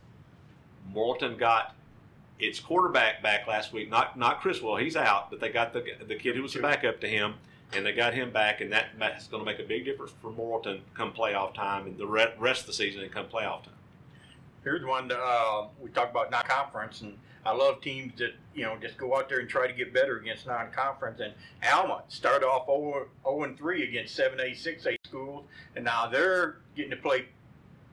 Morrilton 0.94 1.38
got 1.38 1.74
it's 2.38 2.60
quarterback 2.60 3.22
back 3.22 3.46
last 3.46 3.72
week. 3.72 3.88
Not 3.88 4.18
not 4.18 4.40
Criswell, 4.40 4.76
he's 4.76 4.96
out, 4.96 5.30
but 5.30 5.40
they 5.40 5.48
got 5.48 5.72
the 5.72 5.84
the 6.06 6.16
kid 6.16 6.36
who 6.36 6.42
was 6.42 6.52
the 6.52 6.60
backup 6.60 7.00
to 7.00 7.08
him, 7.08 7.34
and 7.72 7.86
they 7.86 7.92
got 7.92 8.12
him 8.12 8.30
back, 8.30 8.60
and 8.60 8.70
that 8.72 8.86
that's 8.98 9.26
going 9.28 9.44
to 9.44 9.50
make 9.50 9.58
a 9.58 9.66
big 9.66 9.84
difference 9.84 10.12
for 10.20 10.30
Morrilton 10.30 10.80
come 10.94 11.12
playoff 11.12 11.54
time 11.54 11.86
and 11.86 11.96
the 11.96 12.06
rest 12.06 12.60
of 12.60 12.66
the 12.66 12.72
season 12.72 13.02
and 13.02 13.10
come 13.10 13.26
playoff 13.26 13.64
time. 13.64 13.72
Here's 14.66 14.84
one 14.84 15.08
uh, 15.12 15.68
we 15.80 15.90
talked 15.90 16.10
about 16.10 16.32
non-conference, 16.32 17.02
and 17.02 17.16
I 17.44 17.52
love 17.52 17.80
teams 17.80 18.18
that 18.18 18.32
you 18.52 18.64
know 18.64 18.76
just 18.82 18.98
go 18.98 19.16
out 19.16 19.28
there 19.28 19.38
and 19.38 19.48
try 19.48 19.68
to 19.68 19.72
get 19.72 19.94
better 19.94 20.18
against 20.18 20.44
non-conference. 20.44 21.20
And 21.20 21.32
Alma 21.72 22.02
started 22.08 22.44
off 22.44 22.66
0, 22.66 23.06
0 23.22 23.44
and 23.44 23.56
3 23.56 23.84
against 23.84 24.18
7A, 24.18 24.60
6A 24.60 24.96
schools, 25.06 25.44
and 25.76 25.84
now 25.84 26.08
they're 26.08 26.56
getting 26.74 26.90
to 26.90 26.96
play 26.96 27.26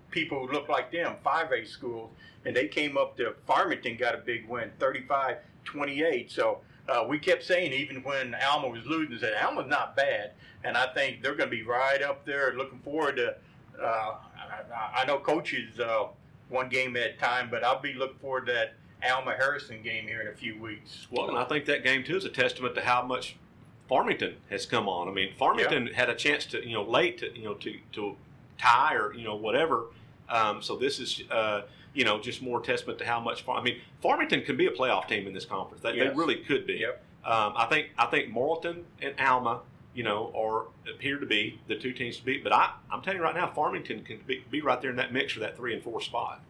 people 0.09 0.47
who 0.47 0.51
look 0.51 0.67
like 0.67 0.91
them, 0.91 1.13
5A 1.23 1.67
schools, 1.67 2.09
and 2.43 2.55
they 2.55 2.67
came 2.67 2.97
up 2.97 3.15
to 3.17 3.35
Farmington, 3.45 3.95
got 3.95 4.15
a 4.15 4.17
big 4.17 4.49
win, 4.49 4.71
35-28. 4.79 6.31
So 6.31 6.61
uh, 6.89 7.05
we 7.07 7.19
kept 7.19 7.43
saying, 7.43 7.71
even 7.71 8.01
when 8.01 8.35
Alma 8.49 8.69
was 8.69 8.83
losing, 8.87 9.19
that 9.19 9.45
Alma's 9.45 9.69
not 9.69 9.95
bad, 9.95 10.31
and 10.63 10.75
I 10.75 10.91
think 10.95 11.21
they're 11.21 11.35
going 11.35 11.51
to 11.51 11.55
be 11.55 11.61
right 11.61 12.01
up 12.01 12.25
there. 12.25 12.55
Looking 12.57 12.79
forward 12.79 13.17
to. 13.17 13.35
Uh, 13.79 14.15
I, 14.75 15.01
I 15.01 15.05
know 15.05 15.19
coaches 15.19 15.79
uh, 15.79 16.05
one 16.49 16.69
game 16.69 16.95
at 16.97 17.11
a 17.11 17.13
time, 17.13 17.49
but 17.49 17.63
I'll 17.63 17.81
be 17.81 17.93
looking 17.93 18.17
forward 18.19 18.45
to 18.47 18.53
that 18.53 18.73
Alma 19.09 19.35
Harrison 19.35 19.81
game 19.81 20.07
here 20.07 20.21
in 20.21 20.27
a 20.27 20.33
few 20.33 20.57
weeks. 20.59 21.07
Well, 21.11 21.27
and 21.29 21.37
I 21.37 21.43
think 21.43 21.65
that 21.65 21.83
game 21.83 22.03
too 22.03 22.15
is 22.17 22.25
a 22.25 22.29
testament 22.29 22.75
to 22.75 22.81
how 22.81 23.03
much 23.03 23.35
Farmington 23.89 24.35
has 24.49 24.65
come 24.65 24.87
on. 24.87 25.07
I 25.07 25.11
mean, 25.11 25.33
Farmington 25.37 25.87
had 25.87 26.09
a 26.09 26.15
chance 26.15 26.45
to, 26.47 26.65
you 26.65 26.73
know, 26.73 26.83
late 26.83 27.17
to, 27.19 27.35
you 27.37 27.43
know, 27.43 27.53
to 27.55 27.75
to 27.93 28.15
tie 28.57 28.95
or 28.95 29.13
you 29.13 29.23
know 29.23 29.35
whatever. 29.35 29.85
Um, 30.29 30.61
so 30.61 30.77
this 30.77 30.99
is, 30.99 31.21
uh, 31.29 31.63
you 31.93 32.05
know, 32.05 32.19
just 32.19 32.41
more 32.41 32.61
testament 32.61 32.97
to 32.99 33.05
how 33.05 33.19
much. 33.19 33.41
Far- 33.41 33.57
I 33.59 33.61
mean, 33.63 33.79
Farmington 34.01 34.41
can 34.43 34.55
be 34.55 34.67
a 34.67 34.71
playoff 34.71 35.07
team 35.07 35.27
in 35.27 35.33
this 35.33 35.45
conference. 35.45 35.83
They, 35.83 35.95
Yes. 35.95 36.09
they 36.11 36.15
really 36.15 36.37
could 36.37 36.65
be. 36.65 36.75
Yep. 36.75 37.03
Um, 37.25 37.53
I 37.57 37.65
think 37.69 37.89
I 37.97 38.05
think 38.05 38.33
Morrilton 38.33 38.83
and 39.01 39.19
Alma, 39.19 39.59
you 39.93 40.03
know, 40.03 40.31
or 40.33 40.67
appear 40.93 41.19
to 41.19 41.25
be 41.25 41.59
the 41.67 41.75
two 41.75 41.93
teams 41.93 42.17
to 42.17 42.25
beat. 42.25 42.43
But 42.43 42.53
I, 42.53 42.71
I'm 42.91 43.01
telling 43.01 43.19
you 43.19 43.23
right 43.23 43.35
now, 43.35 43.51
Farmington 43.53 44.03
can 44.03 44.19
be, 44.25 44.43
be 44.49 44.61
right 44.61 44.81
there 44.81 44.89
in 44.89 44.95
that 44.97 45.13
mix 45.13 45.33
for 45.33 45.39
that 45.41 45.55
three 45.55 45.73
and 45.73 45.83
four 45.83 46.01
spot. 46.01 46.41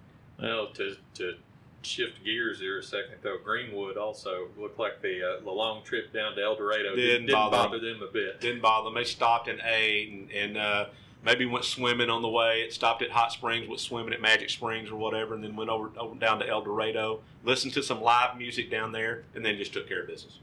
Well, 0.42 0.68
to, 0.74 0.96
to 1.16 1.36
shift 1.82 2.24
gears 2.24 2.60
here 2.60 2.80
a 2.80 2.84
second, 2.84 3.16
though, 3.22 3.38
Greenwood 3.44 3.98
also 3.98 4.48
looked 4.58 4.80
like 4.80 5.02
the 5.02 5.38
uh, 5.38 5.44
the 5.44 5.52
long 5.52 5.84
trip 5.84 6.14
down 6.14 6.36
to 6.36 6.42
El 6.42 6.56
Dorado 6.56 6.96
Didn't 6.96 7.28
didn't, 7.28 7.32
bother 7.32 7.58
bother 7.58 7.80
them 7.80 8.02
a 8.02 8.12
bit. 8.12 8.40
Didn't 8.40 8.62
bother 8.62 8.86
them. 8.86 8.96
They 8.96 9.04
stopped 9.04 9.48
and 9.48 9.62
ate 9.64 10.12
and, 10.12 10.32
and 10.32 10.58
uh, 10.58 10.86
maybe 11.24 11.46
went 11.46 11.66
swimming 11.66 12.10
on 12.10 12.22
the 12.22 12.30
way. 12.30 12.62
It 12.62 12.74
stopped 12.74 13.02
at 13.02 13.12
Hot 13.12 13.32
Springs, 13.32 13.68
went 13.68 13.80
swimming 13.80 14.14
at 14.14 14.22
Magic 14.22 14.50
Springs 14.50 14.90
or 14.90 14.96
whatever, 14.96 15.36
and 15.36 15.44
then 15.44 15.56
went 15.56 15.70
over, 15.70 15.90
over 15.98 16.16
down 16.16 16.40
to 16.40 16.48
El 16.48 16.62
Dorado, 16.62 17.22
listened 17.44 17.74
to 17.74 17.84
some 17.84 18.02
live 18.02 18.38
music 18.38 18.70
down 18.72 18.92
there, 18.92 19.24
and 19.36 19.46
then 19.46 19.58
just 19.58 19.74
took 19.74 19.88
care 19.88 20.02
of 20.02 20.08
business. 20.08 20.40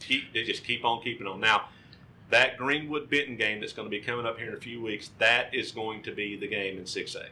Keep, 0.00 0.32
they 0.32 0.44
just 0.44 0.64
keep 0.64 0.84
on 0.84 1.02
keeping 1.02 1.26
on. 1.26 1.40
Now, 1.40 1.68
that 2.30 2.56
Greenwood 2.56 3.08
Benton 3.08 3.36
game 3.36 3.60
that's 3.60 3.72
going 3.72 3.86
to 3.86 3.90
be 3.90 4.00
coming 4.00 4.26
up 4.26 4.38
here 4.38 4.48
in 4.48 4.54
a 4.54 4.60
few 4.60 4.82
weeks, 4.82 5.10
that 5.18 5.54
is 5.54 5.72
going 5.72 6.02
to 6.02 6.12
be 6.12 6.36
the 6.36 6.48
game 6.48 6.78
in 6.78 6.84
6A. 6.84 7.26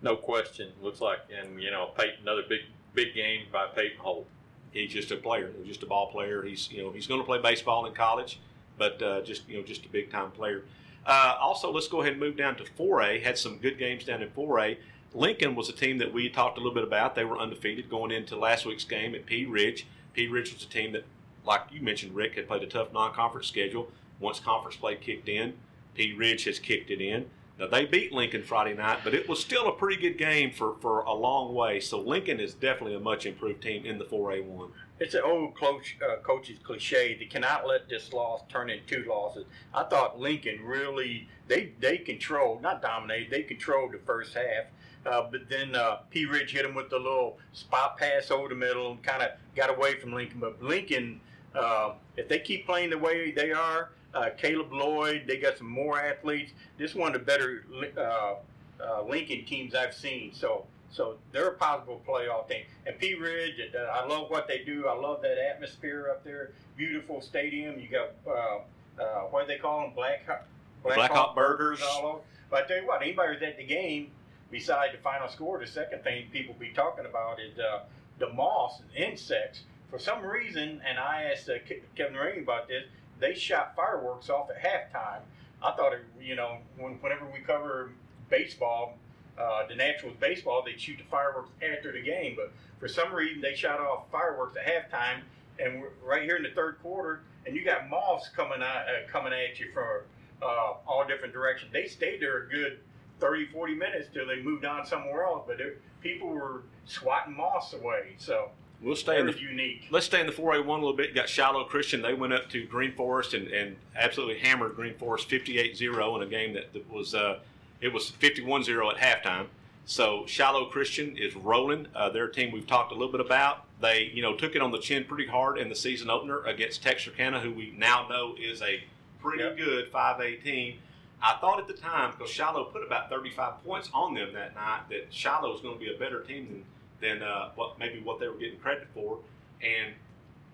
No 0.00 0.16
question. 0.16 0.72
Looks 0.82 1.00
like, 1.00 1.20
and 1.36 1.62
you 1.62 1.70
know, 1.70 1.90
Peyton, 1.96 2.22
another 2.22 2.42
big 2.48 2.60
big 2.94 3.14
game 3.14 3.46
by 3.52 3.66
Peyton 3.66 3.98
Holt. 3.98 4.26
He's 4.72 4.92
just 4.92 5.10
a 5.10 5.16
player. 5.16 5.50
He's 5.58 5.68
just 5.68 5.82
a 5.82 5.86
ball 5.86 6.10
player. 6.10 6.42
He's 6.42 6.70
you 6.72 6.82
know 6.82 6.90
he's 6.90 7.06
going 7.06 7.20
to 7.20 7.26
play 7.26 7.38
baseball 7.38 7.86
in 7.86 7.94
college, 7.94 8.40
but 8.78 9.00
uh, 9.02 9.22
just 9.22 9.48
you 9.48 9.58
know 9.58 9.62
just 9.62 9.84
a 9.84 9.88
big 9.88 10.10
time 10.10 10.30
player. 10.32 10.64
Uh, 11.06 11.36
also, 11.40 11.72
let's 11.72 11.88
go 11.88 12.00
ahead 12.00 12.12
and 12.12 12.20
move 12.20 12.36
down 12.36 12.56
to 12.56 12.64
4A. 12.64 13.22
Had 13.22 13.36
some 13.36 13.58
good 13.58 13.78
games 13.78 14.04
down 14.04 14.22
in 14.22 14.28
4A. 14.30 14.76
Lincoln 15.14 15.54
was 15.54 15.68
a 15.68 15.72
team 15.72 15.98
that 15.98 16.12
we 16.12 16.28
talked 16.28 16.58
a 16.58 16.60
little 16.60 16.74
bit 16.74 16.84
about. 16.84 17.14
They 17.14 17.24
were 17.24 17.38
undefeated 17.38 17.90
going 17.90 18.12
into 18.12 18.36
last 18.36 18.64
week's 18.64 18.84
game 18.84 19.14
at 19.14 19.26
Pea 19.26 19.46
Ridge. 19.46 19.86
Pea 20.14 20.28
Ridge 20.28 20.52
was 20.52 20.62
a 20.62 20.68
team 20.68 20.92
that, 20.92 21.04
like 21.44 21.62
you 21.70 21.80
mentioned, 21.82 22.14
Rick 22.14 22.36
had 22.36 22.46
played 22.46 22.62
a 22.62 22.66
tough 22.66 22.92
non-conference 22.92 23.46
schedule. 23.46 23.88
Once 24.20 24.38
conference 24.38 24.76
play 24.76 24.96
kicked 24.96 25.28
in, 25.28 25.54
Pea 25.94 26.12
Ridge 26.12 26.44
has 26.44 26.58
kicked 26.58 26.90
it 26.90 27.00
in. 27.00 27.26
Now 27.58 27.66
they 27.66 27.84
beat 27.84 28.12
Lincoln 28.12 28.42
Friday 28.42 28.74
night, 28.74 29.00
but 29.04 29.14
it 29.14 29.28
was 29.28 29.40
still 29.40 29.68
a 29.68 29.72
pretty 29.72 30.00
good 30.00 30.16
game 30.16 30.52
for, 30.52 30.76
for 30.80 31.00
a 31.00 31.12
long 31.12 31.54
way. 31.54 31.80
So 31.80 32.00
Lincoln 32.00 32.40
is 32.40 32.54
definitely 32.54 32.94
a 32.94 33.00
much 33.00 33.26
improved 33.26 33.62
team 33.62 33.84
in 33.84 33.98
the 33.98 34.04
4A 34.04 34.44
one. 34.44 34.70
It's 34.98 35.14
an 35.14 35.22
old 35.24 35.56
coach, 35.56 35.96
uh, 36.02 36.16
coach's 36.22 36.58
cliche. 36.58 37.16
They 37.18 37.26
cannot 37.26 37.66
let 37.66 37.88
this 37.88 38.12
loss 38.12 38.42
turn 38.48 38.70
into 38.70 38.86
two 38.86 39.10
losses. 39.10 39.44
I 39.74 39.82
thought 39.82 40.20
Lincoln 40.20 40.64
really 40.64 41.28
they 41.48 41.72
they 41.80 41.98
controlled, 41.98 42.62
not 42.62 42.82
dominated. 42.82 43.30
They 43.30 43.42
controlled 43.42 43.92
the 43.92 43.98
first 43.98 44.34
half, 44.34 44.66
uh, 45.04 45.28
but 45.30 45.48
then 45.48 45.74
uh, 45.74 45.96
Pea 46.10 46.26
Ridge 46.26 46.52
hit 46.52 46.62
them 46.62 46.74
with 46.74 46.88
the 46.88 46.98
little 46.98 47.38
spot 47.52 47.98
pass 47.98 48.30
over 48.30 48.48
the 48.48 48.54
middle 48.54 48.92
and 48.92 49.02
kind 49.02 49.22
of 49.22 49.30
got 49.56 49.70
away 49.70 49.98
from 49.98 50.12
Lincoln. 50.12 50.40
But 50.40 50.62
Lincoln, 50.62 51.20
uh, 51.54 51.92
if 52.16 52.28
they 52.28 52.38
keep 52.38 52.66
playing 52.66 52.90
the 52.90 52.98
way 52.98 53.30
they 53.30 53.52
are, 53.52 53.90
uh, 54.14 54.30
Caleb 54.36 54.72
Lloyd, 54.72 55.24
they 55.26 55.36
got 55.38 55.58
some 55.58 55.68
more 55.70 55.98
athletes. 56.00 56.52
This 56.78 56.90
is 56.90 56.96
one 56.96 57.14
of 57.14 57.20
the 57.20 57.24
better 57.24 57.64
uh, 57.96 58.34
uh, 58.82 59.02
Lincoln 59.08 59.44
teams 59.44 59.74
I've 59.74 59.94
seen. 59.94 60.32
So. 60.34 60.64
So 60.94 61.16
they're 61.32 61.48
a 61.48 61.54
possible 61.54 62.02
playoff 62.06 62.50
team. 62.50 62.64
And 62.86 62.98
Pea 62.98 63.14
Ridge, 63.14 63.54
uh, 63.74 63.78
I 63.78 64.04
love 64.06 64.28
what 64.28 64.46
they 64.46 64.58
do. 64.62 64.88
I 64.88 64.94
love 64.94 65.22
that 65.22 65.38
atmosphere 65.38 66.08
up 66.10 66.22
there. 66.22 66.50
Beautiful 66.76 67.22
stadium. 67.22 67.80
You 67.80 67.88
got 67.88 68.10
uh, 68.30 69.02
uh, 69.02 69.20
what 69.30 69.46
do 69.46 69.54
they 69.54 69.58
call 69.58 69.80
them? 69.80 69.92
Black 69.94 70.26
Hawk- 70.26 70.44
Black 70.82 71.10
Hawk 71.10 71.34
Burgers. 71.34 71.80
all 71.82 72.06
over. 72.06 72.18
But 72.50 72.64
I 72.64 72.68
tell 72.68 72.76
you 72.76 72.86
what, 72.86 73.00
anybody 73.00 73.32
who's 73.32 73.42
at 73.42 73.56
the 73.56 73.64
game, 73.64 74.10
beside 74.50 74.92
the 74.92 74.98
final 74.98 75.28
score, 75.28 75.58
the 75.58 75.66
second 75.66 76.04
thing 76.04 76.26
people 76.30 76.54
be 76.58 76.68
talking 76.74 77.06
about 77.06 77.40
is 77.40 77.58
uh, 77.58 77.84
the 78.18 78.30
moss 78.34 78.80
and 78.80 79.12
insects. 79.12 79.62
For 79.92 79.98
some 79.98 80.24
reason, 80.24 80.80
and 80.88 80.98
I 80.98 81.24
asked 81.24 81.50
uh, 81.50 81.58
Kevin 81.94 82.16
Ring 82.16 82.42
about 82.42 82.66
this, 82.66 82.84
they 83.20 83.34
shot 83.34 83.76
fireworks 83.76 84.30
off 84.30 84.48
at 84.48 84.56
halftime. 84.58 85.20
I 85.62 85.72
thought, 85.72 85.92
it, 85.92 86.00
you 86.18 86.34
know, 86.34 86.56
when, 86.78 86.94
whenever 87.02 87.26
we 87.26 87.40
cover 87.40 87.90
baseball, 88.30 88.96
uh, 89.38 89.66
the 89.66 89.74
Naturals 89.74 90.16
baseball, 90.18 90.62
they 90.64 90.78
shoot 90.78 90.96
the 90.96 91.04
fireworks 91.04 91.50
after 91.62 91.92
the 91.92 92.00
game. 92.00 92.36
But 92.36 92.52
for 92.80 92.88
some 92.88 93.12
reason, 93.12 93.42
they 93.42 93.54
shot 93.54 93.80
off 93.80 94.04
fireworks 94.10 94.56
at 94.56 94.64
halftime, 94.64 95.20
and 95.58 95.82
we're 95.82 95.90
right 96.02 96.22
here 96.22 96.36
in 96.36 96.42
the 96.42 96.52
third 96.54 96.78
quarter, 96.82 97.20
and 97.44 97.54
you 97.54 97.62
got 97.62 97.90
moths 97.90 98.30
coming 98.34 98.62
out, 98.62 98.86
uh, 98.88 99.06
coming 99.10 99.34
at 99.34 99.60
you 99.60 99.72
from 99.74 100.04
uh, 100.42 100.72
all 100.86 101.04
different 101.06 101.34
directions. 101.34 101.70
They 101.70 101.86
stayed 101.86 102.22
there 102.22 102.44
a 102.44 102.48
good 102.48 102.78
30, 103.20 103.48
40 103.48 103.74
minutes 103.74 104.08
till 104.14 104.26
they 104.26 104.40
moved 104.40 104.64
on 104.64 104.86
somewhere 104.86 105.24
else. 105.24 105.44
But 105.46 105.60
it, 105.60 105.82
people 106.00 106.28
were 106.30 106.62
swatting 106.86 107.36
moths 107.36 107.74
away, 107.74 108.14
so 108.16 108.48
We'll 108.82 108.96
stay 108.96 109.20
in 109.20 109.26
the 109.26 109.38
unique. 109.38 109.86
Let's 109.90 110.06
stay 110.06 110.20
in 110.20 110.26
the 110.26 110.32
4A1 110.32 110.66
a 110.66 110.72
little 110.72 110.92
bit. 110.92 111.14
Got 111.14 111.28
Shiloh 111.28 111.64
Christian. 111.64 112.02
They 112.02 112.14
went 112.14 112.32
up 112.32 112.50
to 112.50 112.66
Green 112.66 112.92
Forest 112.92 113.32
and, 113.34 113.46
and 113.48 113.76
absolutely 113.96 114.38
hammered 114.40 114.74
Green 114.74 114.94
Forest 114.94 115.28
58-0 115.28 116.16
in 116.16 116.22
a 116.22 116.26
game 116.30 116.52
that, 116.54 116.72
that 116.72 116.90
was 116.90 117.14
uh, 117.14 117.38
it 117.80 117.92
was 117.92 118.10
51-0 118.20 118.92
at 118.92 119.22
halftime. 119.24 119.46
So 119.84 120.24
Shiloh 120.26 120.66
Christian 120.66 121.16
is 121.16 121.34
rolling. 121.36 121.86
Uh, 121.94 122.08
they're 122.08 122.28
team 122.28 122.52
we've 122.52 122.66
talked 122.66 122.90
a 122.92 122.94
little 122.94 123.12
bit 123.12 123.20
about. 123.20 123.64
They 123.80 124.10
you 124.12 124.22
know 124.22 124.34
took 124.36 124.56
it 124.56 124.62
on 124.62 124.70
the 124.72 124.78
chin 124.78 125.04
pretty 125.04 125.26
hard 125.26 125.58
in 125.58 125.68
the 125.68 125.74
season 125.76 126.10
opener 126.10 126.42
against 126.44 126.82
Texarkana, 126.82 127.40
who 127.40 127.52
we 127.52 127.74
now 127.76 128.06
know 128.08 128.34
is 128.40 128.62
a 128.62 128.82
pretty 129.20 129.42
Yep. 129.44 129.56
good 129.56 129.92
5A 129.92 130.42
team. 130.42 130.78
I 131.22 131.36
thought 131.40 131.60
at 131.60 131.68
the 131.68 131.74
time 131.74 132.10
because 132.10 132.30
Shiloh 132.32 132.64
put 132.64 132.84
about 132.84 133.08
35 133.08 133.64
points 133.64 133.88
on 133.94 134.14
them 134.14 134.32
that 134.34 134.56
night 134.56 134.82
that 134.90 135.06
Shiloh 135.14 135.52
was 135.52 135.60
going 135.60 135.74
to 135.74 135.80
be 135.84 135.94
a 135.94 135.96
better 135.98 136.20
team 136.20 136.48
than 136.50 136.64
than 137.02 137.22
uh, 137.22 137.50
what 137.56 137.78
maybe 137.78 138.00
what 138.00 138.18
they 138.18 138.28
were 138.28 138.36
getting 138.36 138.58
credit 138.58 138.86
for, 138.94 139.18
and 139.60 139.92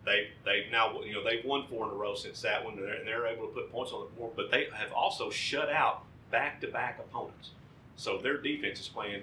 they 0.04 0.28
they 0.44 0.66
now 0.72 1.00
you 1.02 1.12
know 1.12 1.22
they've 1.22 1.44
won 1.44 1.66
four 1.68 1.84
in 1.86 1.92
a 1.92 1.94
row 1.94 2.14
since 2.14 2.40
that 2.42 2.64
one, 2.64 2.74
and 2.74 2.82
they're, 2.82 2.94
and 2.94 3.06
they're 3.06 3.26
able 3.26 3.46
to 3.46 3.52
put 3.52 3.70
points 3.70 3.92
on 3.92 4.00
the 4.00 4.10
board. 4.18 4.32
But 4.34 4.50
they 4.50 4.66
have 4.74 4.92
also 4.92 5.30
shut 5.30 5.68
out 5.68 6.02
back 6.32 6.60
to 6.62 6.68
back 6.68 6.98
opponents, 6.98 7.50
so 7.96 8.18
their 8.18 8.38
defense 8.38 8.80
is 8.80 8.88
playing 8.88 9.22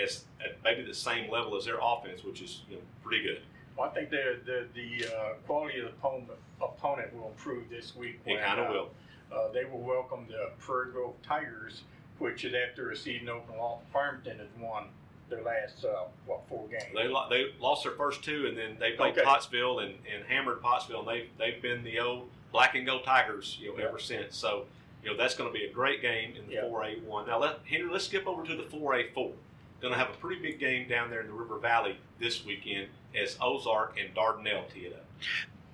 as 0.00 0.24
at 0.44 0.58
maybe 0.64 0.82
the 0.82 0.94
same 0.94 1.30
level 1.30 1.56
as 1.56 1.64
their 1.64 1.78
offense, 1.80 2.24
which 2.24 2.42
is 2.42 2.62
you 2.68 2.76
know 2.76 2.82
pretty 3.02 3.22
good. 3.22 3.40
Well, 3.76 3.88
I 3.88 3.94
think 3.94 4.10
the 4.10 4.38
the, 4.44 4.66
the 4.74 5.16
uh, 5.16 5.32
quality 5.46 5.78
of 5.78 5.86
the 5.86 5.90
opponent, 5.90 6.30
opponent 6.60 7.14
will 7.14 7.28
improve 7.28 7.70
this 7.70 7.94
week. 7.96 8.20
It 8.26 8.42
kind 8.42 8.60
of 8.60 8.68
uh, 8.68 8.72
will. 8.72 8.90
Uh, 9.32 9.52
they 9.52 9.64
will 9.64 9.80
welcome 9.80 10.26
the 10.28 10.50
Prairie 10.58 10.92
Grove 10.92 11.14
Tigers, 11.22 11.82
which 12.18 12.44
is 12.44 12.54
after 12.54 12.90
a 12.90 12.96
season 12.96 13.28
opener 13.28 13.58
loss. 13.58 13.80
Farmington 13.92 14.38
has 14.38 14.48
won 14.60 14.84
their 15.28 15.42
last 15.42 15.84
uh, 15.84 16.04
what 16.26 16.40
four 16.48 16.66
games. 16.68 16.84
They 16.94 17.08
lo- 17.08 17.26
they 17.30 17.46
lost 17.60 17.84
their 17.84 17.92
first 17.92 18.22
two, 18.22 18.46
and 18.46 18.56
then 18.56 18.76
they 18.78 18.92
played 18.92 19.12
Okay. 19.14 19.22
Pottsville 19.24 19.80
and, 19.80 19.94
and 20.12 20.24
hammered 20.28 20.60
Pottsville, 20.62 21.00
and 21.00 21.08
they 21.08 21.26
they've 21.38 21.60
been 21.62 21.82
the 21.84 21.98
old 22.00 22.28
black 22.52 22.74
and 22.74 22.86
gold 22.86 23.04
Tigers, 23.04 23.58
you 23.60 23.70
know, 23.72 23.78
Yeah. 23.78 23.88
ever 23.88 23.98
since. 23.98 24.36
So, 24.36 24.64
you 25.02 25.10
know, 25.10 25.16
that's 25.16 25.34
going 25.34 25.52
to 25.52 25.58
be 25.58 25.64
a 25.64 25.72
great 25.72 26.00
game 26.02 26.34
in 26.36 26.46
the 26.46 26.56
4A 26.62 27.02
one. 27.04 27.26
Now, 27.26 27.38
let 27.40 27.58
Henry, 27.68 27.90
let's 27.90 28.04
skip 28.04 28.26
over 28.26 28.44
to 28.44 28.54
the 28.56 28.62
4A 28.64 29.12
four. 29.12 29.32
Going 29.80 29.92
to 29.92 29.98
have 29.98 30.10
a 30.10 30.14
pretty 30.18 30.40
big 30.40 30.58
game 30.60 30.88
down 30.88 31.10
there 31.10 31.20
in 31.20 31.26
the 31.26 31.32
River 31.32 31.58
Valley 31.58 31.98
this 32.18 32.44
weekend 32.44 32.86
as 33.20 33.36
Ozark 33.40 33.98
and 34.00 34.14
Dardanelle 34.14 34.72
tee 34.72 34.80
it 34.86 34.92
up. 34.94 35.04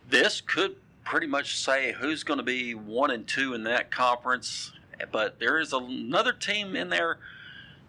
This 0.08 0.40
could 0.40 0.76
pretty 1.04 1.26
much 1.28 1.58
say 1.58 1.92
who's 1.92 2.24
going 2.24 2.38
to 2.38 2.42
be 2.44 2.74
one 2.74 3.10
and 3.10 3.26
two 3.26 3.54
in 3.54 3.62
that 3.64 3.90
conference. 3.90 4.72
But 5.12 5.38
there 5.38 5.58
is 5.58 5.72
another 5.72 6.32
team 6.32 6.74
in 6.76 6.88
there, 6.90 7.18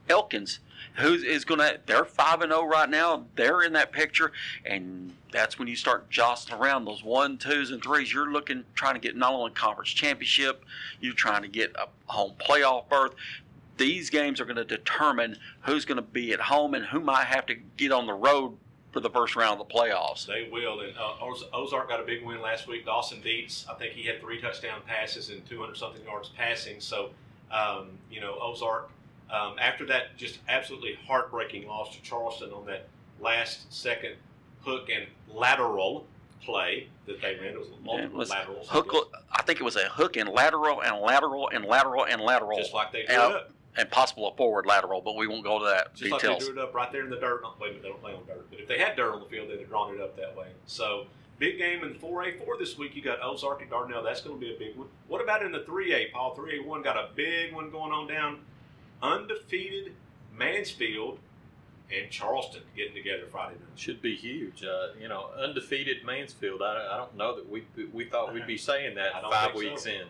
Elkins. 0.09 0.59
Who 0.95 1.13
is 1.13 1.45
going 1.45 1.59
to? 1.59 1.79
They're 1.85 2.05
five 2.05 2.41
and 2.41 2.51
zero 2.51 2.65
right 2.65 2.89
now. 2.89 3.25
They're 3.35 3.61
in 3.61 3.73
that 3.73 3.91
picture, 3.91 4.31
and 4.65 5.13
that's 5.31 5.57
when 5.57 5.67
you 5.67 5.75
start 5.75 6.09
jostling 6.09 6.59
around 6.59 6.85
those 6.85 7.03
one, 7.03 7.37
twos, 7.37 7.71
and 7.71 7.81
threes. 7.81 8.13
You're 8.13 8.31
looking, 8.31 8.63
trying 8.75 8.95
to 8.95 8.99
get 8.99 9.15
not 9.15 9.33
only 9.33 9.51
conference 9.51 9.89
championship, 9.89 10.65
you're 10.99 11.13
trying 11.13 11.41
to 11.43 11.47
get 11.47 11.75
a 11.75 11.87
home 12.11 12.33
playoff 12.39 12.89
berth. 12.89 13.13
These 13.77 14.09
games 14.09 14.39
are 14.39 14.45
going 14.45 14.57
to 14.57 14.65
determine 14.65 15.37
who's 15.61 15.85
going 15.85 15.95
to 15.95 16.01
be 16.01 16.33
at 16.33 16.39
home 16.39 16.75
and 16.75 16.85
who 16.85 16.99
might 16.99 17.25
have 17.25 17.45
to 17.47 17.55
get 17.77 17.91
on 17.91 18.05
the 18.05 18.13
road 18.13 18.57
for 18.91 18.99
the 18.99 19.09
first 19.09 19.35
round 19.35 19.59
of 19.59 19.67
the 19.67 19.73
playoffs. 19.73 20.25
They 20.25 20.49
will. 20.51 20.81
And 20.81 20.93
uh, 20.97 21.13
Ozark 21.53 21.89
got 21.89 21.99
a 21.99 22.03
big 22.03 22.25
win 22.25 22.41
last 22.41 22.67
week. 22.67 22.85
Dawson 22.85 23.21
Dietz, 23.21 23.65
I 23.69 23.73
think 23.75 23.93
he 23.93 24.03
had 24.03 24.19
three 24.19 24.41
touchdown 24.41 24.81
passes 24.85 25.29
and 25.29 25.47
200 25.47 25.77
something 25.77 26.03
yards 26.03 26.29
passing. 26.37 26.79
So, 26.79 27.09
um, 27.51 27.89
you 28.11 28.19
know, 28.19 28.37
Ozark, 28.41 28.89
um, 29.31 29.55
after 29.59 29.85
that 29.87 30.17
just 30.17 30.39
absolutely 30.49 30.97
heartbreaking 31.07 31.67
loss 31.67 31.95
to 31.95 32.01
Charleston 32.01 32.51
on 32.51 32.65
that 32.67 32.87
last 33.19 33.71
second 33.73 34.15
hook 34.63 34.89
and 34.93 35.05
lateral 35.33 36.05
play 36.43 36.87
that 37.05 37.21
they 37.21 37.35
ran, 37.35 37.53
it 37.53 37.59
was 37.59 37.67
multiple 37.83 37.97
It 38.03 38.13
was 38.13 38.29
laterals. 38.29 38.67
I 38.69 38.73
Hook, 38.73 38.91
guess, 38.91 39.21
I 39.31 39.41
think 39.43 39.59
it 39.59 39.63
was 39.63 39.75
a 39.75 39.87
hook 39.89 40.17
and 40.17 40.29
lateral 40.29 40.81
and 40.81 40.97
lateral 40.99 41.49
and 41.53 41.65
lateral 41.65 42.05
and 42.05 42.21
lateral 42.21 42.57
just 42.57 42.73
like 42.73 42.91
they 42.91 43.03
drew 43.05 43.15
Yeah. 43.15 43.29
it 43.29 43.35
up. 43.35 43.51
and 43.77 43.89
possible 43.89 44.27
a 44.27 44.35
forward 44.35 44.65
lateral, 44.65 45.01
but 45.01 45.15
we 45.15 45.27
won't 45.27 45.43
go 45.43 45.59
to 45.59 45.65
that 45.65 45.93
Just 45.95 46.11
like 46.11 46.21
they 46.21 46.37
drew 46.39 46.49
it 46.51 46.57
up 46.57 46.73
right 46.73 46.91
there 46.91 47.03
in 47.03 47.09
the 47.09 47.15
dirt. 47.17 47.41
Not, 47.43 47.59
wait 47.59 47.67
a 47.67 47.73
minute, 47.73 47.83
they 47.83 47.89
don't 47.89 48.01
play 48.01 48.13
on 48.13 48.25
dirt. 48.25 48.45
But 48.49 48.59
if 48.59 48.67
they 48.67 48.77
had 48.79 48.95
dirt 48.95 49.13
on 49.13 49.19
the 49.21 49.27
field, 49.27 49.49
they'd 49.49 49.59
have 49.59 49.69
drawn 49.69 49.93
it 49.95 50.01
up 50.01 50.17
that 50.17 50.35
way. 50.35 50.47
So, 50.65 51.05
big 51.39 51.57
game 51.57 51.83
in 51.83 51.93
4A4 51.95 52.59
this 52.59 52.77
week. 52.77 52.95
You 52.95 53.01
got 53.01 53.19
Ozark 53.23 53.61
and 53.61 53.71
Dardanelle. 53.71 54.03
That's 54.03 54.21
going 54.21 54.35
to 54.39 54.45
be 54.45 54.53
a 54.53 54.59
big 54.59 54.75
one. 54.75 54.87
What 55.07 55.21
about 55.21 55.41
in 55.43 55.51
the 55.51 55.59
3A, 55.61 56.11
Paul? 56.11 56.35
3A1 56.35 56.83
got 56.83 56.97
a 56.97 57.09
big 57.15 57.53
one 57.53 57.69
going 57.71 57.91
on 57.93 58.07
down. 58.07 58.39
Undefeated 59.01 59.93
Mansfield 60.37 61.19
and 61.93 62.09
Charleston 62.09 62.61
getting 62.75 62.93
together 62.93 63.23
Friday 63.29 63.55
night. 63.55 63.77
Should 63.77 64.01
be 64.01 64.15
huge. 64.15 64.63
Uh, 64.63 64.87
you 64.99 65.07
know, 65.07 65.29
undefeated 65.37 66.05
Mansfield. 66.05 66.61
I, 66.61 66.87
I 66.91 66.97
don't 66.97 67.15
know 67.17 67.35
that 67.35 67.49
we 67.49 67.63
we 67.93 68.05
thought 68.05 68.33
we'd 68.33 68.47
be 68.47 68.57
saying 68.71 68.95
that 68.95 69.21
five 69.23 69.51
think 69.51 69.63
so. 69.63 69.69
weeks 69.69 69.85
in. 69.85 70.03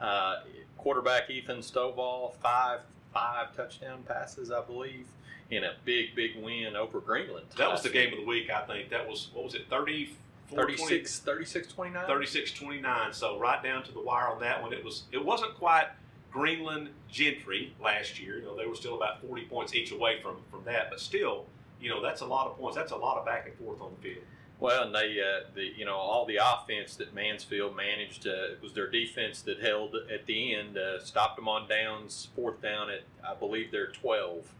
Uh, 0.00 0.40
quarterback 0.76 1.30
Ethan 1.30 1.58
Stovall, 1.58 2.34
five 2.36 2.80
five 3.12 3.56
touchdown 3.56 4.02
passes, 4.06 4.50
I 4.50 4.60
believe, 4.62 5.06
in 5.50 5.64
a 5.64 5.72
big 5.84 6.14
big 6.14 6.36
win 6.42 6.76
over 6.76 7.00
Greenland. 7.00 7.46
That 7.56 7.70
was 7.70 7.82
the 7.82 7.90
game 7.90 8.12
of 8.12 8.20
the 8.20 8.26
week, 8.26 8.50
I 8.50 8.62
think. 8.62 8.90
That 8.90 9.08
was, 9.08 9.30
what 9.32 9.44
was 9.44 9.54
it, 9.54 9.68
34 9.70 10.66
36, 10.66 11.20
36 11.20 11.72
29? 11.72 12.06
36-29. 12.06 13.14
So 13.14 13.38
right 13.38 13.62
down 13.62 13.82
to 13.84 13.92
the 13.92 14.00
wire 14.00 14.28
on 14.28 14.40
that 14.40 14.62
one. 14.62 14.72
It 14.72 14.84
was 14.84 15.04
it 15.12 15.24
wasn't 15.24 15.54
quite 15.54 15.86
Greenland 16.34 16.88
Gentry 17.08 17.72
last 17.80 18.18
year. 18.20 18.38
You 18.38 18.46
know, 18.46 18.56
they 18.56 18.66
were 18.66 18.74
still 18.74 18.96
about 18.96 19.22
40 19.22 19.44
points 19.44 19.72
each 19.72 19.92
away 19.92 20.20
from 20.20 20.38
from 20.50 20.64
that, 20.64 20.90
but 20.90 20.98
still, 20.98 21.46
you 21.80 21.88
know, 21.88 22.02
that's 22.02 22.22
a 22.22 22.26
lot 22.26 22.48
of 22.48 22.58
points. 22.58 22.76
That's 22.76 22.90
a 22.90 22.96
lot 22.96 23.16
of 23.16 23.24
back 23.24 23.46
and 23.46 23.56
forth 23.56 23.80
on 23.80 23.92
the 23.94 24.02
field. 24.02 24.24
Well, 24.58 24.82
and 24.82 24.94
they, 24.94 25.20
uh, 25.20 25.46
the 25.54 25.62
you 25.76 25.84
know, 25.84 25.94
all 25.94 26.26
the 26.26 26.40
offense 26.42 26.96
that 26.96 27.14
Mansfield 27.14 27.76
managed 27.76 28.26
uh, 28.26 28.52
it 28.52 28.58
was 28.60 28.72
their 28.72 28.90
defense 28.90 29.42
that 29.42 29.60
held 29.60 29.94
at 30.12 30.26
the 30.26 30.56
end, 30.56 30.76
uh, 30.76 31.00
stopped 31.04 31.36
them 31.36 31.48
on 31.48 31.68
downs, 31.68 32.28
fourth 32.34 32.60
down 32.60 32.90
at 32.90 33.02
I 33.24 33.34
believe 33.34 33.70
they're 33.70 33.92
twelve, 33.92 34.52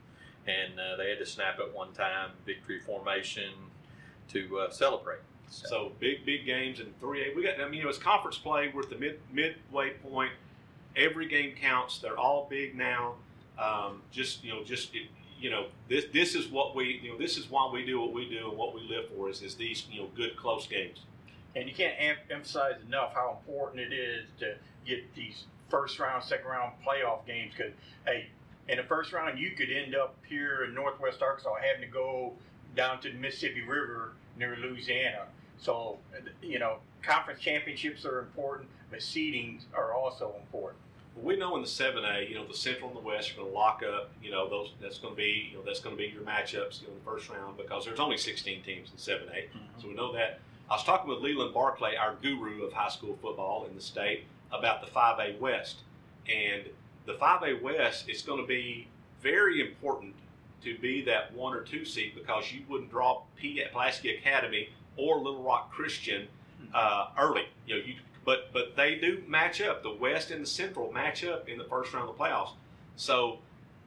and 0.47 0.79
uh, 0.79 0.97
they 0.97 1.11
had 1.11 1.19
to 1.19 1.27
snap 1.27 1.59
at 1.59 1.75
one 1.75 1.93
time, 1.93 2.31
victory 2.47 2.79
formation, 2.79 3.51
to 4.29 4.61
uh, 4.61 4.71
celebrate. 4.71 5.21
So 5.49 5.93
big, 6.01 6.25
big 6.25 6.47
games 6.47 6.81
in 6.81 6.87
3A. 7.01 7.37
We 7.37 7.45
got, 7.45 7.61
I 7.61 7.69
mean, 7.69 7.81
it 7.81 7.87
was 7.87 7.99
conference 7.99 8.39
play. 8.39 8.73
We're 8.75 8.83
at 8.83 8.91
the 8.91 8.97
mid 8.97 9.21
midway 9.33 9.91
point. 9.91 10.33
Every 10.97 11.27
game 11.27 11.55
counts. 11.61 11.99
They're 11.99 12.19
all 12.19 12.47
big 12.49 12.77
now. 12.77 13.15
Um, 13.59 14.03
just 14.11 14.45
you 14.45 14.53
know, 14.53 14.65
just 14.65 14.91
you 15.41 15.51
know, 15.51 15.67
this 15.89 16.07
this 16.13 16.35
is 16.35 16.49
what 16.49 16.75
we 16.75 17.01
you 17.03 17.13
know 17.13 17.19
this 17.19 17.37
is 17.37 17.51
why 17.51 17.69
we 17.73 17.85
do 17.85 18.01
what 18.01 18.13
we 18.13 18.29
do 18.29 18.49
and 18.49 18.59
what 18.59 18.75
we 18.75 18.81
live 18.83 19.11
for 19.15 19.29
is 19.29 19.43
is 19.43 19.55
these 19.55 19.87
you 19.91 20.01
know 20.01 20.09
good 20.17 20.37
close 20.37 20.67
games. 20.67 21.01
And 21.57 21.69
you 21.69 21.75
can't 21.75 21.95
em- 21.99 22.17
emphasize 22.31 22.75
enough 22.87 23.15
how 23.15 23.39
important 23.39 23.81
it 23.81 23.93
is 23.93 24.25
to 24.41 24.55
get 24.87 25.15
these 25.15 25.45
first 25.69 25.99
round, 25.99 26.25
second 26.25 26.47
round 26.47 26.73
playoff 26.85 27.27
games. 27.27 27.53
Because 27.57 27.73
hey, 28.07 28.27
in 28.69 28.79
the 28.79 28.85
first 28.85 29.13
round, 29.13 29.39
you 29.39 29.51
could 29.53 29.71
end 29.71 29.95
up 29.95 30.17
here 30.27 30.65
in 30.65 30.75
Northwest 30.75 31.23
Arkansas 31.23 31.55
having 31.63 31.83
to 31.89 31.93
go 31.93 32.33
down 32.75 33.01
to 33.03 33.11
the 33.11 33.19
Mississippi 33.19 33.63
River 33.63 34.13
near 34.39 34.57
Louisiana. 34.57 35.27
So 35.59 35.99
you 36.43 36.59
know, 36.59 36.79
conference 37.03 37.41
championships 37.41 38.05
are 38.05 38.21
important, 38.21 38.69
but 38.91 39.01
seedings 39.01 39.63
are 39.75 39.93
also 39.93 40.35
important. 40.41 40.81
We 41.23 41.37
know 41.37 41.55
in 41.57 41.63
the 41.63 41.69
seven 41.69 42.05
A, 42.05 42.27
you 42.29 42.35
know, 42.35 42.47
the 42.47 42.55
Central 42.55 42.89
and 42.89 42.99
the 42.99 43.03
West 43.03 43.33
are 43.33 43.37
going 43.37 43.49
to 43.49 43.55
lock 43.55 43.83
up. 43.83 44.11
You 44.23 44.33
know, 44.33 44.49
those 44.49 44.73
that's 44.81 44.99
going 44.99 45.15
to 45.15 45.17
be 45.17 45.49
you 45.51 45.59
know 45.59 45.65
that's 45.65 45.81
going 45.81 45.97
to 45.97 46.03
be 46.03 46.09
your 46.09 46.23
matchups 46.23 46.81
you 46.81 46.89
know, 46.89 46.95
in 46.95 46.99
the 46.99 47.11
first 47.11 47.29
round 47.29 47.57
because 47.57 47.85
there's 47.85 48.01
only 48.01 48.17
16 48.17 48.63
teams 48.63 48.91
in 48.91 48.99
seven 48.99 49.29
A. 49.35 49.47
So 49.81 49.89
we 49.89 49.95
know 49.95 50.13
that. 50.13 50.41
I 50.71 50.75
was 50.75 50.85
talking 50.85 51.11
with 51.11 51.21
Leland 51.21 51.53
Barclay, 51.53 51.95
our 51.97 52.15
guru 52.23 52.65
of 52.65 52.73
high 52.73 52.89
school 52.89 53.19
football 53.21 53.67
in 53.69 53.77
the 53.77 53.83
state, 53.83 54.25
about 54.51 54.81
the 54.81 54.91
5A 54.91 55.39
West. 55.39 55.79
And 56.27 56.63
the 57.07 57.15
5A 57.15 57.61
West 57.61 58.09
is 58.09 58.23
going 58.23 58.41
to 58.41 58.47
be 58.47 58.89
very 59.21 59.61
important 59.61 60.15
to 60.63 60.79
be 60.79 61.03
that 61.05 61.33
one 61.35 61.55
or 61.55 61.61
two 61.61 61.85
seed 61.85 62.15
because 62.15 62.51
you 62.51 62.63
wouldn't 62.69 62.91
draw 62.91 63.23
P- 63.37 63.63
Pulaski 63.73 64.17
Academy 64.17 64.71
or 64.97 65.19
Little 65.19 65.43
Rock 65.43 65.71
Christian 65.71 66.27
uh, 66.73 67.09
early. 67.19 67.45
You 67.67 67.77
know, 67.77 67.83
you 67.85 67.95
but 68.25 68.53
but 68.53 68.77
they 68.77 68.97
do 68.97 69.23
match 69.29 69.61
up. 69.61 69.83
The 69.83 69.93
West 69.93 70.31
and 70.31 70.43
the 70.43 70.47
Central 70.47 70.93
match 70.93 71.25
up 71.25 71.49
in 71.49 71.59
the 71.59 71.65
first 71.65 71.93
round 71.93 72.09
of 72.09 72.17
the 72.17 72.23
playoffs. 72.23 72.53
So 72.97 73.39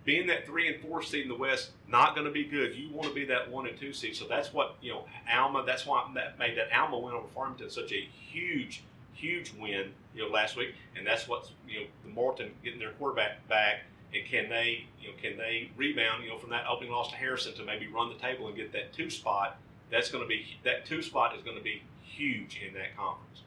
being 0.06 0.28
that 0.28 0.45
three 0.45 0.67
and 0.67 0.82
four 0.82 1.04
seed 1.04 1.23
in 1.23 1.28
the 1.28 1.36
West, 1.36 1.71
not 1.88 2.15
going 2.15 2.26
to 2.26 2.32
be 2.32 2.45
good. 2.45 2.73
You 2.76 2.89
want 2.91 3.10
to 3.10 3.13
be 3.13 3.26
that 3.26 3.52
one 3.52 3.67
and 3.67 3.78
two 3.78 3.91
seed. 3.91 4.15
So 4.15 4.26
that's 4.26 4.54
what 4.54 4.76
you 4.82 4.91
know. 4.91 5.06
Alma. 5.32 5.63
That's 5.65 5.86
why 5.86 6.10
that 6.15 6.39
made 6.39 6.58
that 6.58 6.71
Alma 6.76 6.97
win 6.97 7.13
over 7.13 7.28
Farmington 7.28 7.69
such 7.69 7.91
a 7.91 8.08
huge, 8.32 8.84
huge 9.13 9.54
win. 9.60 9.91
You 10.15 10.23
know, 10.23 10.30
last 10.30 10.56
week, 10.56 10.73
and 10.95 11.06
that's 11.06 11.28
what's 11.28 11.52
you 11.67 11.82
know 11.82 11.86
the 12.06 12.12
Morrilton 12.12 12.52
getting 12.63 12.80
their 12.80 12.91
quarterback 12.91 13.47
back. 13.47 13.82
And 14.13 14.26
can 14.26 14.47
they, 14.47 14.86
you 15.02 15.10
know, 15.10 15.13
can 15.21 15.38
they 15.38 15.69
rebound, 15.76 16.23
you 16.23 16.30
know, 16.30 16.38
from 16.38 16.52
that 16.52 16.65
opening 16.65 16.93
loss 16.93 17.10
to 17.12 17.17
Harrison 17.17 17.54
to 17.56 17.65
maybe 17.65 17.88
run 17.88 18.08
the 18.08 18.15
table 18.15 18.47
and 18.47 18.56
get 18.56 18.71
that 18.71 18.93
two 18.93 19.10
spot? 19.10 19.58
That's 19.91 20.10
going 20.10 20.23
to 20.23 20.28
be 20.28 20.45
that 20.63 20.86
two 20.86 21.02
spot 21.02 21.36
is 21.36 21.43
going 21.43 21.58
to 21.58 21.63
be 21.63 21.82
huge 22.02 22.62
in 22.65 22.73
that 22.76 22.95
conference. 22.95 23.41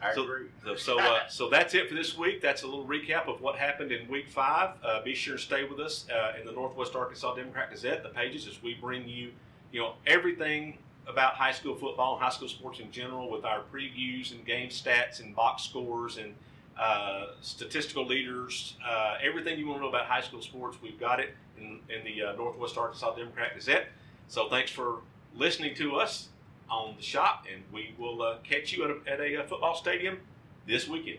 I 0.00 0.14
So- 0.14 0.22
agree. 0.24 0.46
So 0.64 0.76
so, 0.76 0.98
uh, 1.00 1.26
so 1.28 1.48
that's 1.48 1.74
it 1.74 1.88
for 1.88 1.94
this 1.94 2.16
week. 2.16 2.40
That's 2.40 2.62
a 2.62 2.66
little 2.66 2.86
recap 2.86 3.26
of 3.28 3.40
what 3.40 3.56
happened 3.56 3.90
in 3.92 4.06
Week 4.08 4.28
Five. 4.28 4.70
Uh, 4.82 5.02
be 5.02 5.14
sure 5.14 5.36
to 5.36 5.42
stay 5.42 5.64
with 5.64 5.80
us 5.80 6.06
uh, 6.10 6.38
in 6.38 6.46
the 6.46 6.52
Northwest 6.52 6.94
Arkansas 6.94 7.34
Democrat 7.34 7.70
Gazette, 7.70 8.02
the 8.02 8.08
pages, 8.10 8.46
as 8.46 8.62
we 8.62 8.74
bring 8.74 9.08
you, 9.08 9.32
you 9.72 9.80
know, 9.80 9.94
everything 10.06 10.78
about 11.06 11.34
high 11.34 11.52
school 11.52 11.74
football 11.74 12.14
and 12.14 12.22
high 12.22 12.30
school 12.30 12.48
sports 12.48 12.80
in 12.80 12.90
general, 12.92 13.30
with 13.30 13.44
our 13.44 13.62
previews 13.72 14.30
and 14.32 14.44
game 14.44 14.68
stats 14.68 15.20
and 15.20 15.34
box 15.34 15.62
scores 15.62 16.18
and 16.18 16.34
uh, 16.78 17.28
statistical 17.40 18.06
leaders. 18.06 18.76
Uh, 18.86 19.16
everything 19.22 19.58
you 19.58 19.66
want 19.66 19.78
to 19.78 19.82
know 19.82 19.88
about 19.88 20.06
high 20.06 20.20
school 20.20 20.40
sports, 20.42 20.76
we've 20.82 21.00
got 21.00 21.18
it 21.18 21.34
in, 21.58 21.80
in 21.88 22.04
the 22.04 22.22
uh, 22.22 22.32
Northwest 22.36 22.76
Arkansas 22.76 23.16
Democrat 23.16 23.54
Gazette. 23.54 23.86
So 24.28 24.48
thanks 24.48 24.70
for 24.70 24.98
listening 25.34 25.74
to 25.76 25.96
us 25.96 26.28
on 26.70 26.94
the 26.96 27.02
shop, 27.02 27.46
and 27.52 27.62
we 27.72 27.94
will 27.98 28.22
uh, 28.22 28.38
catch 28.44 28.72
you 28.72 28.84
at 28.84 28.90
a, 28.90 29.12
at 29.12 29.20
a 29.20 29.42
uh, 29.42 29.46
football 29.46 29.74
stadium 29.74 30.18
this 30.66 30.86
weekend. 30.86 31.16